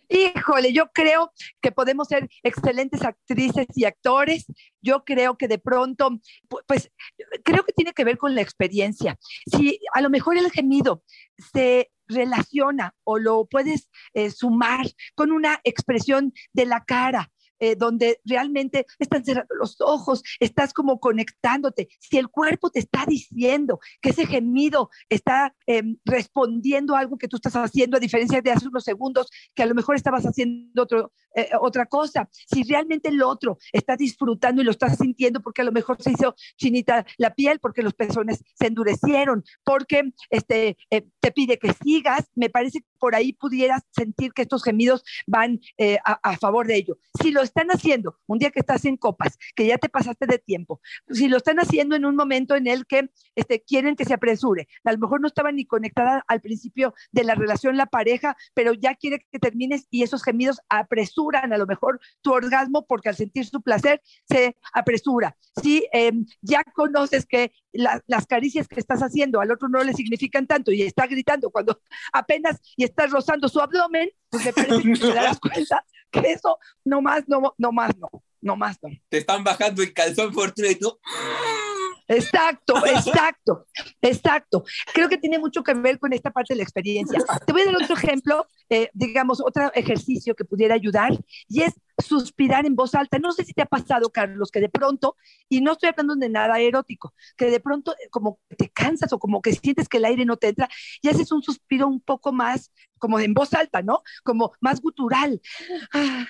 Híjole, 0.09 0.73
yo 0.73 0.91
creo 0.91 1.31
que 1.61 1.71
podemos 1.71 2.07
ser 2.07 2.27
excelentes 2.41 3.03
actrices 3.03 3.67
y 3.75 3.85
actores. 3.85 4.47
Yo 4.81 5.03
creo 5.05 5.37
que 5.37 5.47
de 5.47 5.59
pronto, 5.59 6.09
pues, 6.67 6.91
creo 7.43 7.63
que 7.63 7.73
tiene 7.73 7.93
que 7.93 8.03
ver 8.03 8.17
con 8.17 8.33
la 8.33 8.41
experiencia. 8.41 9.19
Si 9.45 9.79
a 9.93 10.01
lo 10.01 10.09
mejor 10.09 10.37
el 10.37 10.51
gemido 10.51 11.03
se 11.53 11.91
relaciona 12.07 12.95
o 13.03 13.19
lo 13.19 13.45
puedes 13.45 13.89
eh, 14.13 14.31
sumar 14.31 14.87
con 15.13 15.31
una 15.31 15.61
expresión 15.63 16.33
de 16.53 16.65
la 16.65 16.83
cara, 16.83 17.31
eh, 17.59 17.75
donde 17.75 18.19
realmente 18.23 18.85
están 18.99 19.25
cerrando 19.25 19.53
los 19.55 19.81
ojos, 19.81 20.23
estás 20.39 20.73
como 20.73 20.99
conectándote. 20.99 21.89
Si 21.99 22.17
el 22.17 22.29
cuerpo 22.29 22.69
te 22.69 22.79
está 22.79 23.05
diciendo 23.05 23.79
que 24.01 24.11
ese 24.11 24.25
gemido 24.25 24.89
está 25.09 25.53
em, 25.65 25.97
respondiendo 26.05 26.95
a 26.95 26.99
algo 26.99 27.17
que 27.17 27.27
tú 27.27 27.35
estás 27.35 27.55
haciendo, 27.55 27.97
a 27.97 27.99
diferencia 27.99 28.41
de 28.41 28.51
hace 28.51 28.67
unos 28.67 28.85
segundos, 28.85 29.29
que 29.53 29.63
a 29.63 29.65
lo 29.65 29.75
mejor 29.75 29.95
estabas 29.95 30.25
haciendo 30.25 30.83
otro, 30.83 31.11
eh, 31.35 31.49
otra 31.59 31.85
cosa, 31.85 32.29
si 32.31 32.63
realmente 32.63 33.09
el 33.09 33.21
otro 33.21 33.57
está 33.73 33.97
disfrutando 33.97 34.61
y 34.61 34.65
lo 34.65 34.71
está 34.71 34.89
sintiendo 34.95 35.41
porque 35.41 35.61
a 35.61 35.65
lo 35.65 35.71
mejor 35.73 36.01
se 36.01 36.11
hizo 36.11 36.35
chinita 36.57 37.05
la 37.17 37.33
piel, 37.35 37.59
porque 37.59 37.83
los 37.83 37.93
pezones 37.93 38.41
se 38.53 38.67
endurecieron, 38.67 39.43
porque 39.65 40.13
este, 40.29 40.77
eh, 40.89 41.07
te 41.19 41.31
pide 41.31 41.59
que 41.59 41.73
sigas, 41.73 42.29
me 42.35 42.49
parece 42.49 42.79
que 42.79 42.87
por 42.99 43.15
ahí 43.15 43.33
pudieras 43.33 43.81
sentir 43.91 44.31
que 44.31 44.43
estos 44.43 44.63
gemidos 44.63 45.03
van 45.27 45.59
a, 46.05 46.19
a 46.23 46.37
favor 46.37 46.67
de 46.67 46.75
ello. 46.75 46.97
Si 47.21 47.31
lo 47.31 47.41
están 47.49 47.69
haciendo 47.69 48.17
un 48.27 48.39
día 48.39 48.51
que 48.51 48.59
estás 48.59 48.85
en 48.85 48.97
copas, 48.97 49.37
que 49.55 49.67
ya 49.67 49.77
te 49.77 49.89
pasaste 49.89 50.25
de 50.25 50.39
tiempo, 50.39 50.81
si 51.09 51.27
lo 51.27 51.37
están 51.37 51.59
haciendo 51.59 51.95
en 51.95 52.05
un 52.05 52.15
momento 52.15 52.55
en 52.55 52.67
el 52.67 52.85
que 52.85 53.09
este, 53.35 53.61
quieren 53.61 53.95
que 53.95 54.05
se 54.05 54.13
apresure, 54.13 54.67
a 54.83 54.91
lo 54.91 54.97
mejor 54.97 55.21
no 55.21 55.27
estaba 55.27 55.51
ni 55.51 55.65
conectada 55.65 56.23
al 56.27 56.41
principio 56.41 56.93
de 57.11 57.23
la 57.23 57.35
relación 57.35 57.77
la 57.77 57.85
pareja, 57.85 58.37
pero 58.53 58.73
ya 58.73 58.95
quiere 58.95 59.25
que 59.31 59.39
termines 59.39 59.87
y 59.89 60.03
esos 60.03 60.23
gemidos 60.23 60.59
apresuran 60.69 61.53
a 61.53 61.57
lo 61.57 61.65
mejor 61.65 61.99
tu 62.21 62.31
orgasmo 62.31 62.85
porque 62.85 63.09
al 63.09 63.15
sentir 63.15 63.45
su 63.45 63.61
placer 63.61 64.01
se 64.27 64.55
apresura. 64.73 65.35
Si 65.61 65.87
em, 65.91 66.25
ya 66.41 66.63
conoces 66.63 67.25
que 67.25 67.51
las 67.71 68.25
caricias 68.27 68.67
que 68.67 68.79
estás 68.79 69.01
haciendo 69.01 69.41
al 69.41 69.51
otro 69.51 69.69
no 69.69 69.83
le 69.83 69.93
significan 69.93 70.47
tanto 70.47 70.71
y 70.71 70.81
está 70.81 71.07
gritando 71.07 71.49
cuando 71.49 71.81
apenas 72.13 72.59
y 72.75 72.83
estás 72.83 73.11
rozando 73.11 73.47
su 73.47 73.59
abdomen, 73.59 74.09
pues 74.29 74.45
me 74.45 74.53
parece 74.53 74.81
que 74.83 74.99
te 74.99 75.13
darás 75.13 75.39
cuenta 75.39 75.85
que 76.23 76.31
eso 76.31 76.57
no 76.83 77.01
más, 77.01 77.27
no, 77.27 77.53
no 77.57 77.71
más, 77.71 77.95
no, 77.97 78.09
no 78.41 78.55
más, 78.55 78.77
no. 78.81 78.89
Te 79.09 79.19
están 79.19 79.43
bajando 79.43 79.81
el 79.81 79.93
calzón 79.93 80.33
fortuna 80.33 80.69
y 80.69 80.75
tú... 80.75 80.97
Exacto, 82.09 82.73
exacto, 82.87 83.67
exacto. 84.01 84.63
Creo 84.93 85.07
que 85.09 85.19
tiene 85.19 85.37
mucho 85.37 85.61
que 85.63 85.75
ver 85.75 85.99
con 85.99 86.11
esta 86.11 86.31
parte 86.31 86.53
de 86.53 86.57
la 86.57 86.63
experiencia. 86.63 87.19
Te 87.45 87.53
voy 87.53 87.61
a 87.61 87.65
dar 87.65 87.75
otro 87.75 87.95
ejemplo, 87.95 88.47
eh, 88.67 88.89
digamos, 88.93 89.39
otro 89.39 89.71
ejercicio 89.75 90.35
que 90.35 90.43
pudiera 90.43 90.73
ayudar, 90.73 91.17
y 91.47 91.61
es 91.61 91.73
suspirar 91.99 92.65
en 92.65 92.75
voz 92.75 92.95
alta. 92.95 93.19
No 93.19 93.31
sé 93.31 93.45
si 93.45 93.53
te 93.53 93.61
ha 93.61 93.67
pasado, 93.67 94.09
Carlos, 94.09 94.49
que 94.49 94.59
de 94.59 94.69
pronto, 94.69 95.17
y 95.49 95.61
no 95.61 95.73
estoy 95.73 95.89
hablando 95.89 96.15
de 96.15 96.29
nada 96.29 96.59
erótico, 96.59 97.13
que 97.37 97.51
de 97.51 97.59
pronto 97.59 97.91
eh, 97.91 98.09
como 98.09 98.39
te 98.57 98.69
cansas 98.69 99.13
o 99.13 99.19
como 99.19 99.41
que 99.41 99.53
sientes 99.53 99.87
que 99.87 99.97
el 99.97 100.05
aire 100.05 100.25
no 100.25 100.37
te 100.37 100.47
entra 100.47 100.67
y 101.03 101.09
haces 101.09 101.31
un 101.31 101.43
suspiro 101.43 101.87
un 101.87 102.01
poco 102.01 102.31
más, 102.31 102.71
como 102.99 103.19
en 103.19 103.33
voz 103.33 103.53
alta, 103.53 103.81
¿no? 103.81 104.03
Como 104.23 104.53
más 104.61 104.81
gutural. 104.81 105.41
Ah 105.93 106.27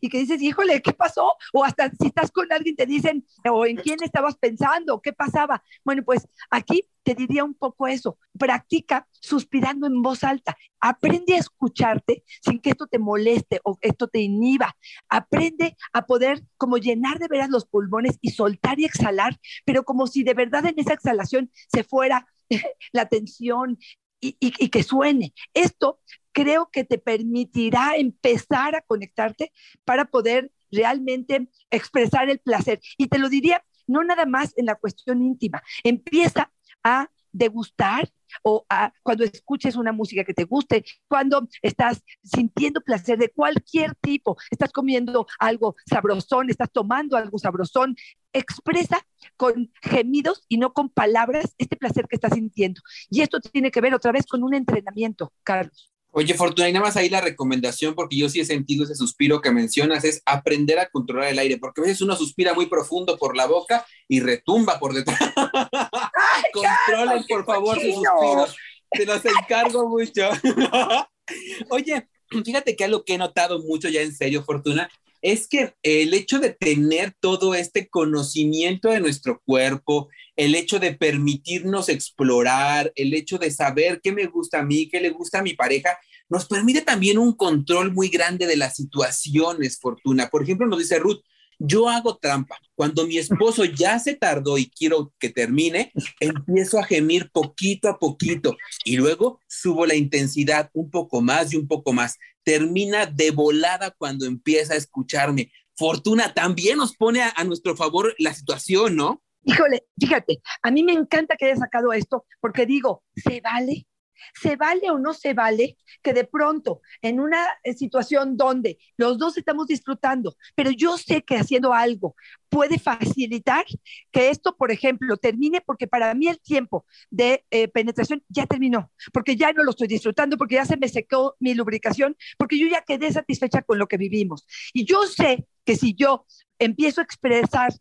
y 0.00 0.08
que 0.08 0.18
dices, 0.18 0.40
híjole, 0.42 0.82
¿qué 0.82 0.92
pasó? 0.92 1.34
O 1.52 1.64
hasta 1.64 1.90
si 1.90 2.06
estás 2.06 2.30
con 2.30 2.52
alguien 2.52 2.76
te 2.76 2.86
dicen, 2.86 3.24
o 3.50 3.66
en 3.66 3.76
quién 3.76 3.98
estabas 4.02 4.36
pensando, 4.36 5.00
¿qué 5.00 5.12
pasaba? 5.12 5.62
Bueno, 5.84 6.02
pues 6.04 6.28
aquí 6.50 6.86
te 7.02 7.14
diría 7.14 7.44
un 7.44 7.54
poco 7.54 7.88
eso, 7.88 8.18
practica 8.38 9.08
suspirando 9.20 9.86
en 9.86 10.02
voz 10.02 10.22
alta, 10.22 10.56
aprende 10.80 11.34
a 11.34 11.38
escucharte 11.38 12.24
sin 12.42 12.60
que 12.60 12.70
esto 12.70 12.86
te 12.86 12.98
moleste 12.98 13.60
o 13.64 13.78
esto 13.80 14.08
te 14.08 14.20
inhiba, 14.20 14.76
aprende 15.08 15.76
a 15.92 16.06
poder 16.06 16.42
como 16.56 16.76
llenar 16.76 17.18
de 17.18 17.28
veras 17.28 17.48
los 17.48 17.64
pulmones 17.66 18.18
y 18.20 18.30
soltar 18.30 18.78
y 18.78 18.84
exhalar, 18.84 19.38
pero 19.64 19.84
como 19.84 20.06
si 20.06 20.22
de 20.22 20.34
verdad 20.34 20.66
en 20.66 20.78
esa 20.78 20.92
exhalación 20.92 21.50
se 21.72 21.84
fuera 21.84 22.26
la 22.92 23.06
tensión, 23.06 23.78
y, 24.20 24.68
que 24.68 24.82
suene. 24.82 25.34
Esto 25.54 26.00
creo 26.32 26.70
que 26.70 26.84
te 26.84 26.98
permitirá 26.98 27.96
empezar 27.96 28.74
a 28.74 28.82
conectarte 28.82 29.52
para 29.84 30.06
poder 30.06 30.52
realmente 30.70 31.48
expresar 31.70 32.30
el 32.30 32.38
placer. 32.38 32.80
Y 32.96 33.08
te 33.08 33.18
lo 33.18 33.28
diría, 33.28 33.64
no 33.86 34.04
nada 34.04 34.26
más 34.26 34.52
en 34.56 34.66
la 34.66 34.76
cuestión 34.76 35.22
íntima, 35.22 35.62
empieza 35.82 36.52
a 36.84 37.10
degustar 37.32 38.10
o 38.42 38.64
a, 38.68 38.92
cuando 39.02 39.24
escuches 39.24 39.76
una 39.76 39.92
música 39.92 40.24
que 40.24 40.34
te 40.34 40.44
guste, 40.44 40.84
cuando 41.08 41.48
estás 41.62 42.02
sintiendo 42.22 42.80
placer 42.80 43.18
de 43.18 43.30
cualquier 43.30 43.94
tipo, 43.96 44.36
estás 44.50 44.72
comiendo 44.72 45.26
algo 45.38 45.76
sabrosón, 45.86 46.50
estás 46.50 46.70
tomando 46.70 47.16
algo 47.16 47.38
sabrosón, 47.38 47.96
expresa 48.32 49.04
con 49.36 49.72
gemidos 49.82 50.44
y 50.48 50.58
no 50.58 50.72
con 50.72 50.88
palabras 50.88 51.54
este 51.58 51.76
placer 51.76 52.06
que 52.08 52.16
estás 52.16 52.34
sintiendo. 52.34 52.80
Y 53.10 53.22
esto 53.22 53.40
tiene 53.40 53.70
que 53.70 53.80
ver 53.80 53.94
otra 53.94 54.12
vez 54.12 54.26
con 54.26 54.42
un 54.42 54.54
entrenamiento, 54.54 55.32
Carlos. 55.42 55.92
Oye, 56.12 56.34
Fortuna, 56.34 56.68
y 56.68 56.72
nada 56.72 56.86
más 56.86 56.96
ahí 56.96 57.08
la 57.08 57.20
recomendación, 57.20 57.94
porque 57.94 58.16
yo 58.16 58.28
sí 58.28 58.40
he 58.40 58.44
sentido 58.44 58.82
ese 58.82 58.96
suspiro 58.96 59.40
que 59.40 59.52
mencionas, 59.52 60.02
es 60.02 60.22
aprender 60.26 60.80
a 60.80 60.88
controlar 60.90 61.28
el 61.28 61.38
aire, 61.38 61.58
porque 61.58 61.80
a 61.80 61.84
veces 61.84 62.00
uno 62.00 62.16
suspira 62.16 62.52
muy 62.52 62.66
profundo 62.66 63.16
por 63.16 63.36
la 63.36 63.46
boca 63.46 63.86
y 64.08 64.18
retumba 64.18 64.80
por 64.80 64.92
detrás. 64.92 65.18
Controlen, 66.52 67.24
por 67.28 67.44
favor, 67.44 67.80
sus 67.80 67.94
suspiros. 67.94 68.56
Te 68.90 69.06
los 69.06 69.24
encargo 69.24 69.88
mucho. 69.88 70.28
Oye, 71.70 72.08
fíjate 72.44 72.74
que 72.74 72.84
algo 72.84 73.04
que 73.04 73.14
he 73.14 73.18
notado 73.18 73.60
mucho 73.60 73.88
ya 73.88 74.02
en 74.02 74.12
serio, 74.12 74.42
Fortuna, 74.42 74.90
es 75.22 75.48
que 75.48 75.74
el 75.82 76.14
hecho 76.14 76.38
de 76.38 76.50
tener 76.50 77.14
todo 77.20 77.54
este 77.54 77.88
conocimiento 77.88 78.88
de 78.88 79.00
nuestro 79.00 79.40
cuerpo, 79.44 80.08
el 80.36 80.54
hecho 80.54 80.78
de 80.78 80.94
permitirnos 80.94 81.88
explorar, 81.88 82.92
el 82.96 83.12
hecho 83.14 83.38
de 83.38 83.50
saber 83.50 84.00
qué 84.02 84.12
me 84.12 84.26
gusta 84.26 84.60
a 84.60 84.64
mí, 84.64 84.88
qué 84.88 85.00
le 85.00 85.10
gusta 85.10 85.40
a 85.40 85.42
mi 85.42 85.54
pareja, 85.54 85.98
nos 86.28 86.46
permite 86.46 86.82
también 86.82 87.18
un 87.18 87.34
control 87.34 87.92
muy 87.92 88.08
grande 88.08 88.46
de 88.46 88.56
las 88.56 88.76
situaciones, 88.76 89.78
Fortuna. 89.80 90.28
Por 90.30 90.42
ejemplo, 90.42 90.66
nos 90.66 90.78
dice 90.78 90.98
Ruth, 90.98 91.20
yo 91.60 91.88
hago 91.88 92.16
trampa. 92.16 92.58
Cuando 92.74 93.06
mi 93.06 93.18
esposo 93.18 93.64
ya 93.78 93.98
se 93.98 94.14
tardó 94.16 94.58
y 94.58 94.68
quiero 94.70 95.12
que 95.18 95.28
termine, 95.28 95.92
empiezo 96.18 96.78
a 96.78 96.84
gemir 96.84 97.30
poquito 97.30 97.88
a 97.88 97.98
poquito 97.98 98.56
y 98.84 98.96
luego 98.96 99.40
subo 99.46 99.86
la 99.86 99.94
intensidad 99.94 100.70
un 100.72 100.90
poco 100.90 101.20
más 101.20 101.52
y 101.52 101.56
un 101.56 101.68
poco 101.68 101.92
más. 101.92 102.18
Termina 102.42 103.06
de 103.06 103.30
volada 103.30 103.90
cuando 103.90 104.24
empieza 104.26 104.74
a 104.74 104.78
escucharme. 104.78 105.52
Fortuna 105.76 106.34
también 106.34 106.78
nos 106.78 106.96
pone 106.96 107.22
a, 107.22 107.44
nuestro 107.44 107.76
favor 107.76 108.14
la 108.18 108.34
situación, 108.34 108.96
¿no? 108.96 109.22
Híjole, 109.44 109.84
fíjate, 109.98 110.40
a 110.62 110.70
mí 110.70 110.82
me 110.82 110.92
encanta 110.92 111.36
que 111.36 111.46
haya 111.46 111.56
sacado 111.56 111.92
esto 111.92 112.26
porque 112.40 112.66
digo, 112.66 113.02
¿se 113.14 113.40
vale? 113.40 113.86
¿Se 114.34 114.56
vale 114.56 114.90
o 114.90 114.98
no 114.98 115.14
se 115.14 115.34
vale 115.34 115.76
que 116.02 116.12
de 116.12 116.24
pronto 116.24 116.80
en 117.02 117.20
una 117.20 117.46
eh, 117.62 117.74
situación 117.74 118.36
donde 118.36 118.78
los 118.96 119.18
dos 119.18 119.36
estamos 119.36 119.66
disfrutando, 119.66 120.36
pero 120.54 120.70
yo 120.70 120.96
sé 120.98 121.22
que 121.22 121.36
haciendo 121.36 121.72
algo 121.72 122.14
puede 122.48 122.78
facilitar 122.78 123.64
que 124.10 124.30
esto, 124.30 124.56
por 124.56 124.70
ejemplo, 124.70 125.16
termine 125.16 125.60
porque 125.60 125.86
para 125.86 126.14
mí 126.14 126.26
el 126.28 126.40
tiempo 126.40 126.84
de 127.10 127.44
eh, 127.50 127.68
penetración 127.68 128.22
ya 128.28 128.46
terminó, 128.46 128.90
porque 129.12 129.36
ya 129.36 129.52
no 129.52 129.62
lo 129.62 129.70
estoy 129.70 129.88
disfrutando, 129.88 130.36
porque 130.36 130.56
ya 130.56 130.64
se 130.64 130.76
me 130.76 130.88
secó 130.88 131.36
mi 131.38 131.54
lubricación, 131.54 132.16
porque 132.36 132.58
yo 132.58 132.66
ya 132.66 132.82
quedé 132.82 133.12
satisfecha 133.12 133.62
con 133.62 133.78
lo 133.78 133.86
que 133.86 133.96
vivimos. 133.96 134.46
Y 134.72 134.84
yo 134.84 135.06
sé 135.06 135.46
que 135.64 135.76
si 135.76 135.94
yo 135.94 136.26
empiezo 136.58 137.00
a 137.00 137.04
expresar 137.04 137.72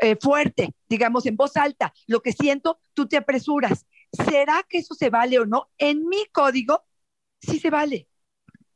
eh, 0.00 0.16
fuerte, 0.20 0.74
digamos 0.88 1.26
en 1.26 1.36
voz 1.36 1.56
alta, 1.56 1.92
lo 2.06 2.20
que 2.20 2.32
siento, 2.32 2.80
tú 2.94 3.08
te 3.08 3.16
apresuras 3.16 3.86
¿será 4.12 4.64
que 4.68 4.78
eso 4.78 4.94
se 4.94 5.10
vale 5.10 5.38
o 5.38 5.46
no? 5.46 5.70
En 5.78 6.08
mi 6.08 6.26
código, 6.32 6.84
sí 7.40 7.58
se 7.58 7.70
vale. 7.70 8.08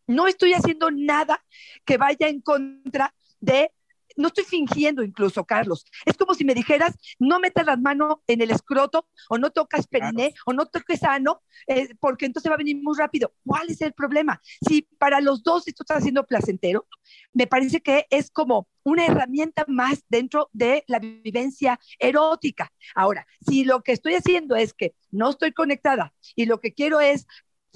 no 0.07 0.27
estoy 0.27 0.55
haciendo 0.55 0.91
nada 0.91 1.45
que 1.85 1.97
vaya 1.99 2.29
en 2.29 2.41
contra 2.41 3.15
de 3.41 3.73
no 4.17 4.29
estoy 4.29 4.45
fingiendo 4.45 5.03
incluso, 5.03 5.45
Carlos. 5.45 5.85
Es 6.05 6.17
como 6.17 6.35
si 6.35 6.45
me 6.45 6.55
dijeras, 6.55 6.95
no 7.19 7.41
metas 7.41 7.67
las 7.67 7.81
manos 7.81 8.17
en 8.27 8.41
el 8.41 8.51
escroto 8.51 9.07
o 9.29 9.39
no 9.39 9.51
tocas 9.51 9.87
periné 9.87 10.35
o 10.47 10.53
no 10.53 10.67
toques 10.67 11.01
sano, 11.01 11.43
eh, 11.67 11.95
porque 12.01 12.27
entonces 12.27 12.51
va 12.51 12.55
a 12.55 12.59
venir 12.59 12.77
muy 12.83 12.97
rápido. 12.97 13.33
¿Cuál 13.45 13.71
es 13.71 13.81
el 13.81 13.93
problema? 13.93 14.41
Si 14.67 14.83
para 14.99 15.21
los 15.21 15.43
dos 15.43 15.67
esto 15.69 15.83
está 15.83 16.01
siendo 16.01 16.27
placentero, 16.27 16.87
me 17.33 17.47
parece 17.47 17.81
que 17.81 18.07
es 18.11 18.31
como 18.31 18.69
una 18.83 19.07
herramienta 19.07 19.65
más 19.67 20.05
dentro 20.09 20.51
de 20.53 20.85
la 20.87 20.99
vivencia 20.99 21.81
erótica. 21.99 22.73
Ahora, 22.95 23.27
si 23.47 23.65
lo 23.65 23.83
que 23.83 23.93
estoy 23.93 24.15
haciendo 24.15 24.57
es 24.57 24.75
que 24.75 24.95
no 25.11 25.31
estoy 25.31 25.53
conectada 25.53 26.15
y 26.37 26.47
lo 26.47 26.61
que 26.61 26.75
quiero 26.75 27.01
es 27.01 27.27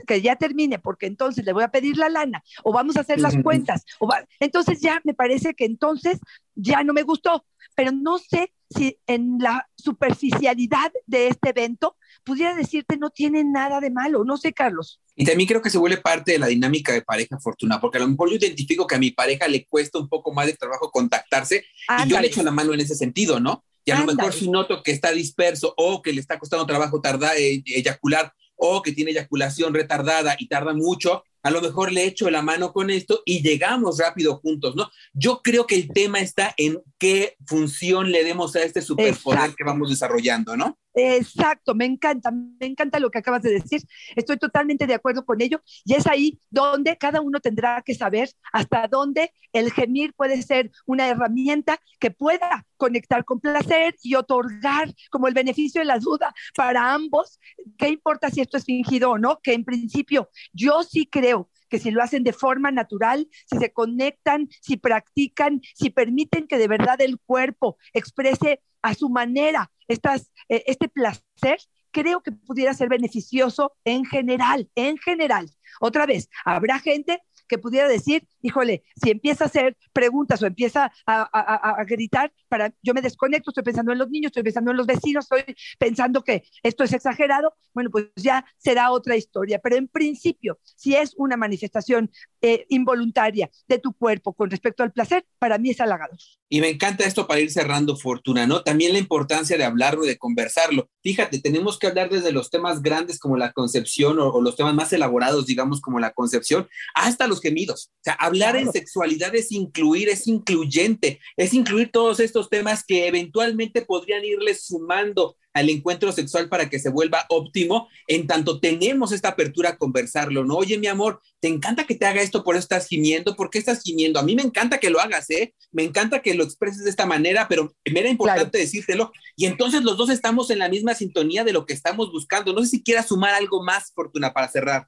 que 0.06 0.20
ya 0.20 0.36
termine, 0.36 0.78
porque 0.78 1.06
entonces 1.06 1.44
le 1.44 1.52
voy 1.52 1.64
a 1.64 1.70
pedir 1.70 1.96
la 1.96 2.08
lana, 2.08 2.42
o 2.62 2.72
vamos 2.72 2.96
a 2.96 3.00
hacer 3.00 3.20
las 3.20 3.36
cuentas, 3.42 3.84
o 3.98 4.08
entonces 4.40 4.80
ya 4.80 5.00
me 5.04 5.14
parece 5.14 5.54
que 5.54 5.64
entonces 5.64 6.18
ya 6.54 6.82
no 6.82 6.92
me 6.92 7.02
gustó, 7.02 7.44
pero 7.74 7.92
no 7.92 8.18
sé 8.18 8.52
si 8.70 8.98
en 9.06 9.38
la 9.38 9.68
superficialidad 9.76 10.92
de 11.06 11.28
este 11.28 11.50
evento 11.50 11.96
pudiera 12.24 12.54
decirte 12.54 12.98
no 12.98 13.10
tiene 13.10 13.44
nada 13.44 13.80
de 13.80 13.90
malo, 13.90 14.24
no 14.24 14.36
sé, 14.36 14.52
Carlos. 14.52 15.00
Y 15.16 15.24
también 15.24 15.48
creo 15.48 15.62
que 15.62 15.70
se 15.70 15.78
vuelve 15.78 15.96
parte 15.96 16.32
de 16.32 16.38
la 16.38 16.48
dinámica 16.48 16.92
de 16.92 17.02
pareja 17.02 17.38
Fortuna, 17.38 17.80
porque 17.80 17.98
a 17.98 18.00
lo 18.00 18.08
mejor 18.08 18.30
yo 18.30 18.36
identifico 18.36 18.86
que 18.86 18.96
a 18.96 18.98
mi 18.98 19.10
pareja 19.10 19.48
le 19.48 19.64
cuesta 19.66 19.98
un 19.98 20.08
poco 20.08 20.32
más 20.32 20.46
de 20.46 20.54
trabajo 20.54 20.90
contactarse 20.90 21.64
y 22.04 22.08
yo 22.08 22.20
le 22.20 22.26
echo 22.26 22.42
la 22.42 22.50
mano 22.50 22.74
en 22.74 22.80
ese 22.80 22.94
sentido, 22.94 23.40
¿no? 23.40 23.64
Y 23.84 23.90
a 23.90 24.00
lo 24.00 24.12
mejor 24.12 24.34
si 24.34 24.50
noto 24.50 24.82
que 24.82 24.90
está 24.90 25.12
disperso 25.12 25.72
o 25.76 26.02
que 26.02 26.12
le 26.12 26.20
está 26.20 26.38
costando 26.38 26.66
trabajo 26.66 27.00
tardar, 27.00 27.36
eh, 27.38 27.62
eyacular 27.64 28.32
o 28.58 28.82
que 28.82 28.92
tiene 28.92 29.12
eyaculación 29.12 29.72
retardada 29.72 30.36
y 30.38 30.48
tarda 30.48 30.74
mucho, 30.74 31.24
a 31.42 31.50
lo 31.50 31.62
mejor 31.62 31.92
le 31.92 32.04
echo 32.04 32.28
la 32.28 32.42
mano 32.42 32.72
con 32.72 32.90
esto 32.90 33.22
y 33.24 33.40
llegamos 33.40 33.98
rápido 33.98 34.36
juntos, 34.36 34.74
¿no? 34.76 34.90
Yo 35.14 35.40
creo 35.42 35.66
que 35.66 35.76
el 35.76 35.88
tema 35.88 36.18
está 36.18 36.52
en 36.56 36.82
qué 36.98 37.36
función 37.46 38.10
le 38.10 38.24
demos 38.24 38.54
a 38.56 38.62
este 38.62 38.82
superpoder 38.82 39.54
que 39.54 39.64
vamos 39.64 39.88
desarrollando, 39.88 40.56
¿no? 40.56 40.78
Exacto, 40.94 41.74
me 41.76 41.84
encanta, 41.84 42.32
me 42.32 42.66
encanta 42.66 42.98
lo 42.98 43.10
que 43.10 43.18
acabas 43.18 43.42
de 43.42 43.50
decir. 43.52 43.82
Estoy 44.16 44.36
totalmente 44.36 44.86
de 44.86 44.94
acuerdo 44.94 45.24
con 45.24 45.40
ello 45.40 45.62
y 45.84 45.94
es 45.94 46.06
ahí 46.08 46.40
donde 46.50 46.96
cada 46.96 47.20
uno 47.20 47.38
tendrá 47.38 47.82
que 47.82 47.94
saber 47.94 48.30
hasta 48.52 48.88
dónde 48.88 49.32
el 49.52 49.70
gemir 49.72 50.12
puede 50.14 50.42
ser 50.42 50.72
una 50.86 51.06
herramienta 51.08 51.78
que 52.00 52.10
pueda 52.10 52.66
conectar 52.76 53.24
con 53.24 53.38
placer 53.38 53.94
y 54.02 54.16
otorgar 54.16 54.92
como 55.10 55.28
el 55.28 55.34
beneficio 55.34 55.80
de 55.80 55.84
la 55.84 55.98
duda 56.00 56.34
para 56.56 56.92
ambos. 56.92 57.38
¿Qué 57.76 57.88
importa 57.90 58.30
si 58.30 58.40
esto 58.40 58.56
es 58.56 58.64
fingido 58.64 59.10
o 59.12 59.18
no? 59.18 59.38
Que 59.40 59.52
en 59.52 59.64
principio 59.64 60.30
yo 60.52 60.82
sí 60.82 61.06
creo 61.06 61.48
que 61.68 61.78
si 61.78 61.90
lo 61.90 62.02
hacen 62.02 62.24
de 62.24 62.32
forma 62.32 62.70
natural, 62.70 63.28
si 63.46 63.58
se 63.58 63.72
conectan, 63.72 64.48
si 64.60 64.76
practican, 64.76 65.60
si 65.74 65.90
permiten 65.90 66.46
que 66.46 66.58
de 66.58 66.68
verdad 66.68 67.00
el 67.00 67.18
cuerpo 67.18 67.78
exprese 67.92 68.62
a 68.82 68.94
su 68.94 69.08
manera 69.08 69.70
estas, 69.88 70.30
eh, 70.48 70.64
este 70.66 70.88
placer, 70.88 71.58
creo 71.90 72.20
que 72.22 72.32
pudiera 72.32 72.74
ser 72.74 72.88
beneficioso 72.88 73.72
en 73.84 74.04
general, 74.04 74.70
en 74.74 74.98
general. 74.98 75.50
Otra 75.80 76.06
vez, 76.06 76.28
habrá 76.44 76.78
gente 76.78 77.20
que 77.48 77.58
pudiera 77.58 77.88
decir, 77.88 78.26
híjole, 78.42 78.84
si 79.02 79.10
empieza 79.10 79.44
a 79.44 79.46
hacer 79.46 79.76
preguntas 79.92 80.42
o 80.42 80.46
empieza 80.46 80.92
a, 81.06 81.84
gritar, 81.84 82.32
para, 82.48 82.72
yo 82.82 82.94
me 82.94 83.02
desconecto, 83.02 83.50
estoy 83.50 83.64
pensando 83.64 83.92
en 83.92 83.98
los 83.98 84.10
niños, 84.10 84.30
estoy 84.30 84.42
pensando 84.42 84.70
en 84.70 84.76
los 84.76 84.86
vecinos, 84.86 85.24
estoy 85.24 85.56
pensando 85.78 86.22
que 86.22 86.44
esto 86.62 86.84
es 86.84 86.92
exagerado, 86.92 87.54
bueno, 87.74 87.90
pues 87.90 88.06
ya 88.16 88.44
será 88.58 88.90
otra 88.90 89.16
historia. 89.16 89.58
Pero 89.58 89.76
en 89.76 89.88
principio, 89.88 90.58
si 90.62 90.94
es 90.94 91.14
una 91.16 91.36
manifestación 91.36 92.10
eh, 92.42 92.66
involuntaria 92.68 93.50
de 93.66 93.78
tu 93.78 93.92
cuerpo 93.92 94.32
con 94.32 94.50
respecto 94.50 94.82
al 94.82 94.92
placer, 94.92 95.24
para 95.38 95.58
mí 95.58 95.70
es 95.70 95.80
halagador. 95.80 96.18
Y 96.48 96.60
me 96.60 96.70
encanta 96.70 97.04
esto 97.04 97.26
para 97.26 97.40
ir 97.40 97.50
cerrando, 97.50 97.96
Fortuna, 97.96 98.46
¿no? 98.46 98.62
También 98.62 98.92
la 98.92 98.98
importancia 98.98 99.58
de 99.58 99.64
hablarlo 99.64 100.04
y 100.04 100.08
de 100.08 100.16
conversarlo. 100.16 100.88
Fíjate, 101.02 101.40
tenemos 101.40 101.78
que 101.78 101.86
hablar 101.86 102.08
desde 102.08 102.32
los 102.32 102.50
temas 102.50 102.82
grandes 102.82 103.18
como 103.18 103.36
la 103.36 103.52
concepción 103.52 104.18
o, 104.18 104.28
o 104.28 104.40
los 104.40 104.56
temas 104.56 104.74
más 104.74 104.92
elaborados, 104.92 105.46
digamos, 105.46 105.80
como 105.80 106.00
la 106.00 106.12
concepción, 106.12 106.68
hasta 106.94 107.26
los 107.26 107.40
gemidos. 107.40 107.90
O 107.96 108.04
sea, 108.04 108.14
hablar 108.14 108.56
en 108.56 108.72
sexualidad 108.72 109.34
es 109.34 109.52
incluir, 109.52 110.08
es 110.08 110.26
incluyente, 110.26 111.20
es 111.36 111.52
incluir 111.52 111.90
todos 111.92 112.20
estos 112.20 112.48
temas 112.48 112.84
que 112.84 113.06
eventualmente 113.06 113.82
podrían 113.82 114.24
irle 114.24 114.54
sumando 114.54 115.36
al 115.54 115.70
encuentro 115.70 116.12
sexual 116.12 116.48
para 116.48 116.68
que 116.68 116.78
se 116.78 116.90
vuelva 116.90 117.24
óptimo, 117.28 117.88
en 118.06 118.26
tanto 118.26 118.60
tenemos 118.60 119.12
esta 119.12 119.28
apertura 119.30 119.70
a 119.70 119.76
conversarlo, 119.76 120.44
¿no? 120.44 120.56
Oye, 120.56 120.78
mi 120.78 120.86
amor, 120.86 121.20
te 121.40 121.48
encanta 121.48 121.84
que 121.84 121.94
te 121.94 122.06
haga 122.06 122.22
esto, 122.22 122.44
por 122.44 122.54
eso 122.54 122.62
estás 122.62 122.86
gimiendo, 122.86 123.34
¿por 123.34 123.50
qué 123.50 123.58
estás 123.58 123.82
gimiendo? 123.82 124.20
A 124.20 124.22
mí 124.22 124.36
me 124.36 124.42
encanta 124.42 124.78
que 124.78 124.90
lo 124.90 125.00
hagas, 125.00 125.28
¿eh? 125.30 125.54
Me 125.72 125.82
encanta 125.82 126.22
que 126.22 126.34
lo 126.34 126.44
expreses 126.44 126.84
de 126.84 126.90
esta 126.90 127.06
manera, 127.06 127.48
pero 127.48 127.74
me 127.90 128.00
era 128.00 128.08
importante 128.08 128.58
decírtelo. 128.58 129.12
Y 129.36 129.46
entonces 129.46 129.82
los 129.82 129.96
dos 129.96 130.10
estamos 130.10 130.50
en 130.50 130.60
la 130.60 130.68
misma 130.68 130.94
sintonía 130.94 131.44
de 131.44 131.52
lo 131.52 131.66
que 131.66 131.74
estamos 131.74 132.12
buscando. 132.12 132.52
No 132.52 132.62
sé 132.62 132.68
si 132.68 132.82
quieras 132.82 133.08
sumar 133.08 133.34
algo 133.34 133.62
más, 133.62 133.92
Fortuna, 133.94 134.32
para 134.32 134.48
cerrar. 134.48 134.86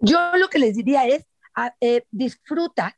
Yo 0.00 0.18
lo 0.36 0.48
que 0.48 0.58
les 0.58 0.74
diría 0.74 1.06
es, 1.06 1.24
eh, 1.80 2.02
disfruta, 2.10 2.97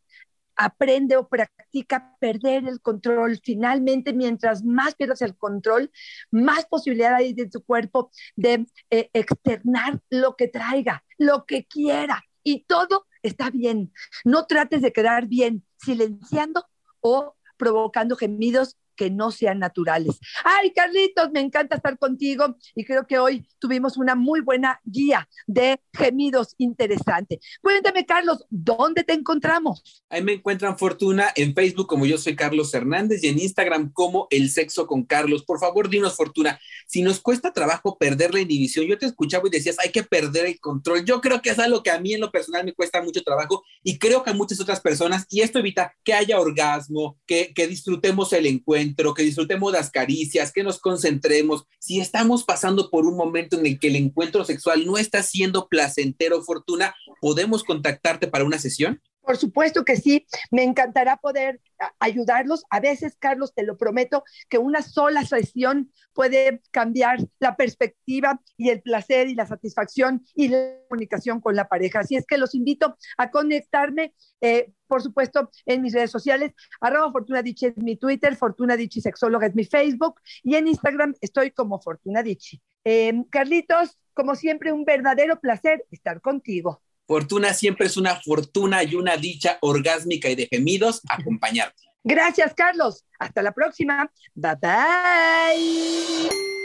aprende 0.61 1.17
o 1.17 1.27
practica 1.27 2.17
perder 2.21 2.69
el 2.69 2.83
control. 2.83 3.41
Finalmente, 3.43 4.13
mientras 4.13 4.63
más 4.63 4.95
pierdas 4.95 5.23
el 5.23 5.35
control, 5.35 5.91
más 6.31 6.67
posibilidad 6.67 7.15
hay 7.15 7.33
de 7.33 7.49
tu 7.49 7.65
cuerpo 7.65 8.11
de 8.37 8.67
eh, 8.91 9.09
externar 9.15 10.01
lo 10.11 10.37
que 10.37 10.49
traiga, 10.49 11.03
lo 11.17 11.47
que 11.47 11.65
quiera. 11.65 12.23
Y 12.43 12.65
todo 12.65 13.07
está 13.23 13.49
bien. 13.49 13.91
No 14.25 14.47
trates 14.47 14.83
de 14.83 14.93
quedar 14.93 15.29
bien 15.29 15.65
silenciando 15.79 16.67
o 17.01 17.37
provocando 17.57 18.15
gemidos 18.17 18.77
que 19.01 19.09
no 19.09 19.31
sean 19.31 19.61
naturales. 19.61 20.21
Ay, 20.45 20.73
Carlitos, 20.73 21.31
me 21.33 21.41
encanta 21.41 21.77
estar 21.77 21.97
contigo 21.97 22.55
y 22.75 22.85
creo 22.85 23.07
que 23.07 23.19
hoy 23.19 23.47
tuvimos 23.59 23.97
una 23.97 24.15
muy 24.15 24.43
buena 24.43 24.79
guía 24.85 25.27
de 25.47 25.81
gemidos 25.95 26.55
interesante. 26.59 27.41
Cuéntame, 27.63 28.05
Carlos, 28.05 28.45
¿dónde 28.51 29.03
te 29.03 29.15
encontramos? 29.15 30.05
Ahí 30.11 30.23
me 30.23 30.35
encuentran 30.35 30.77
Fortuna 30.77 31.29
en 31.35 31.55
Facebook 31.55 31.87
como 31.87 32.05
yo 32.05 32.19
soy 32.19 32.37
Carlos 32.37 32.75
Hernández 32.75 33.25
y 33.25 33.29
en 33.29 33.39
Instagram 33.39 33.91
como 33.91 34.27
El 34.29 34.51
Sexo 34.51 34.87
con 34.87 35.05
Carlos. 35.05 35.45
Por 35.45 35.59
favor, 35.59 35.89
dinos, 35.89 36.15
Fortuna, 36.15 36.61
si 36.87 37.01
nos 37.01 37.21
cuesta 37.21 37.55
trabajo 37.55 37.97
perder 37.97 38.35
la 38.35 38.41
inhibición, 38.43 38.85
yo 38.85 38.99
te 38.99 39.07
escuchaba 39.07 39.45
y 39.47 39.51
decías, 39.51 39.79
hay 39.79 39.93
que 39.93 40.03
perder 40.03 40.45
el 40.45 40.61
control. 40.61 41.07
Yo 41.07 41.23
creo 41.23 41.41
que 41.41 41.49
es 41.49 41.59
algo 41.59 41.83
que 41.83 41.91
a 41.91 41.99
mí 41.99 42.13
en 42.13 42.21
lo 42.21 42.31
personal 42.31 42.67
me 42.67 42.75
cuesta 42.75 43.01
mucho 43.01 43.23
trabajo 43.23 43.65
y 43.83 43.99
creo 43.99 44.23
que 44.23 44.29
a 44.29 44.35
muchas 44.35 44.61
otras 44.61 44.81
personas, 44.83 45.25
y 45.31 45.41
esto 45.41 45.59
evita 45.59 45.95
que 46.05 46.13
haya 46.13 46.39
orgasmo, 46.39 47.19
que, 47.27 47.55
que 47.55 47.67
disfrutemos 47.67 48.31
el 48.35 48.45
encuentro 48.45 48.90
pero 48.97 49.15
que 49.15 49.23
disfrutemos 49.23 49.73
las 49.73 49.91
caricias, 49.91 50.53
que 50.53 50.63
nos 50.63 50.79
concentremos. 50.79 51.65
Si 51.79 52.01
estamos 52.01 52.45
pasando 52.45 52.91
por 52.91 53.07
un 53.07 53.17
momento 53.17 53.59
en 53.59 53.67
el 53.67 53.79
que 53.79 53.89
el 53.89 53.97
encuentro 53.97 54.45
sexual 54.45 54.87
no 54.87 54.99
está 54.99 55.23
siendo 55.23 55.69
placentero, 55.69 56.43
Fortuna, 56.43 56.95
¿podemos 57.21 57.65
contactarte 57.65 58.29
para 58.29 58.45
una 58.45 58.59
sesión? 58.59 59.01
Por 59.31 59.37
supuesto 59.37 59.85
que 59.85 59.95
sí, 59.95 60.27
me 60.51 60.65
encantará 60.65 61.17
poder 61.17 61.61
ayudarlos. 62.01 62.65
A 62.69 62.81
veces, 62.81 63.15
Carlos, 63.17 63.55
te 63.55 63.63
lo 63.63 63.77
prometo, 63.77 64.25
que 64.49 64.59
una 64.59 64.83
sola 64.83 65.25
sesión 65.25 65.93
puede 66.13 66.63
cambiar 66.73 67.19
la 67.39 67.55
perspectiva 67.55 68.41
y 68.57 68.71
el 68.71 68.83
placer 68.83 69.29
y 69.29 69.37
la 69.37 69.47
satisfacción 69.47 70.27
y 70.35 70.49
la 70.49 70.75
comunicación 70.89 71.41
con 71.41 71.55
la 71.55 71.69
pareja. 71.69 72.01
Así 72.01 72.17
es 72.17 72.27
que 72.27 72.39
los 72.39 72.57
invito 72.57 72.97
a 73.19 73.31
conectarme, 73.31 74.15
eh, 74.41 74.73
por 74.89 75.01
supuesto, 75.01 75.49
en 75.65 75.83
mis 75.83 75.95
redes 75.95 76.11
sociales. 76.11 76.51
Arroba 76.81 77.13
Fortuna 77.13 77.41
Dichi 77.41 77.67
es 77.67 77.77
mi 77.77 77.95
Twitter, 77.95 78.35
Fortuna 78.35 78.77
Dichi 78.77 79.01
Sexóloga 79.01 79.47
es 79.47 79.55
mi 79.55 79.63
Facebook 79.63 80.21
y 80.43 80.57
en 80.57 80.67
Instagram 80.67 81.15
estoy 81.21 81.53
como 81.53 81.81
Fortuna 81.81 82.25
Dichi. 82.25 82.61
Em, 82.83 83.23
Carlitos, 83.23 83.97
como 84.13 84.35
siempre, 84.35 84.73
un 84.73 84.85
verdadero 84.85 85.39
placer 85.39 85.85
estar 85.93 86.21
contigo. 86.21 86.83
Fortuna 87.11 87.53
siempre 87.55 87.89
es 87.89 87.97
una 87.97 88.21
fortuna 88.21 88.85
y 88.85 88.95
una 88.95 89.17
dicha 89.17 89.59
orgásmica 89.63 90.29
y 90.29 90.37
de 90.37 90.47
gemidos 90.47 91.01
acompañarte. 91.09 91.83
Gracias, 92.05 92.55
Carlos. 92.55 93.05
Hasta 93.19 93.43
la 93.43 93.51
próxima. 93.51 94.09
Bye 94.37 94.55
bye. 94.63 96.60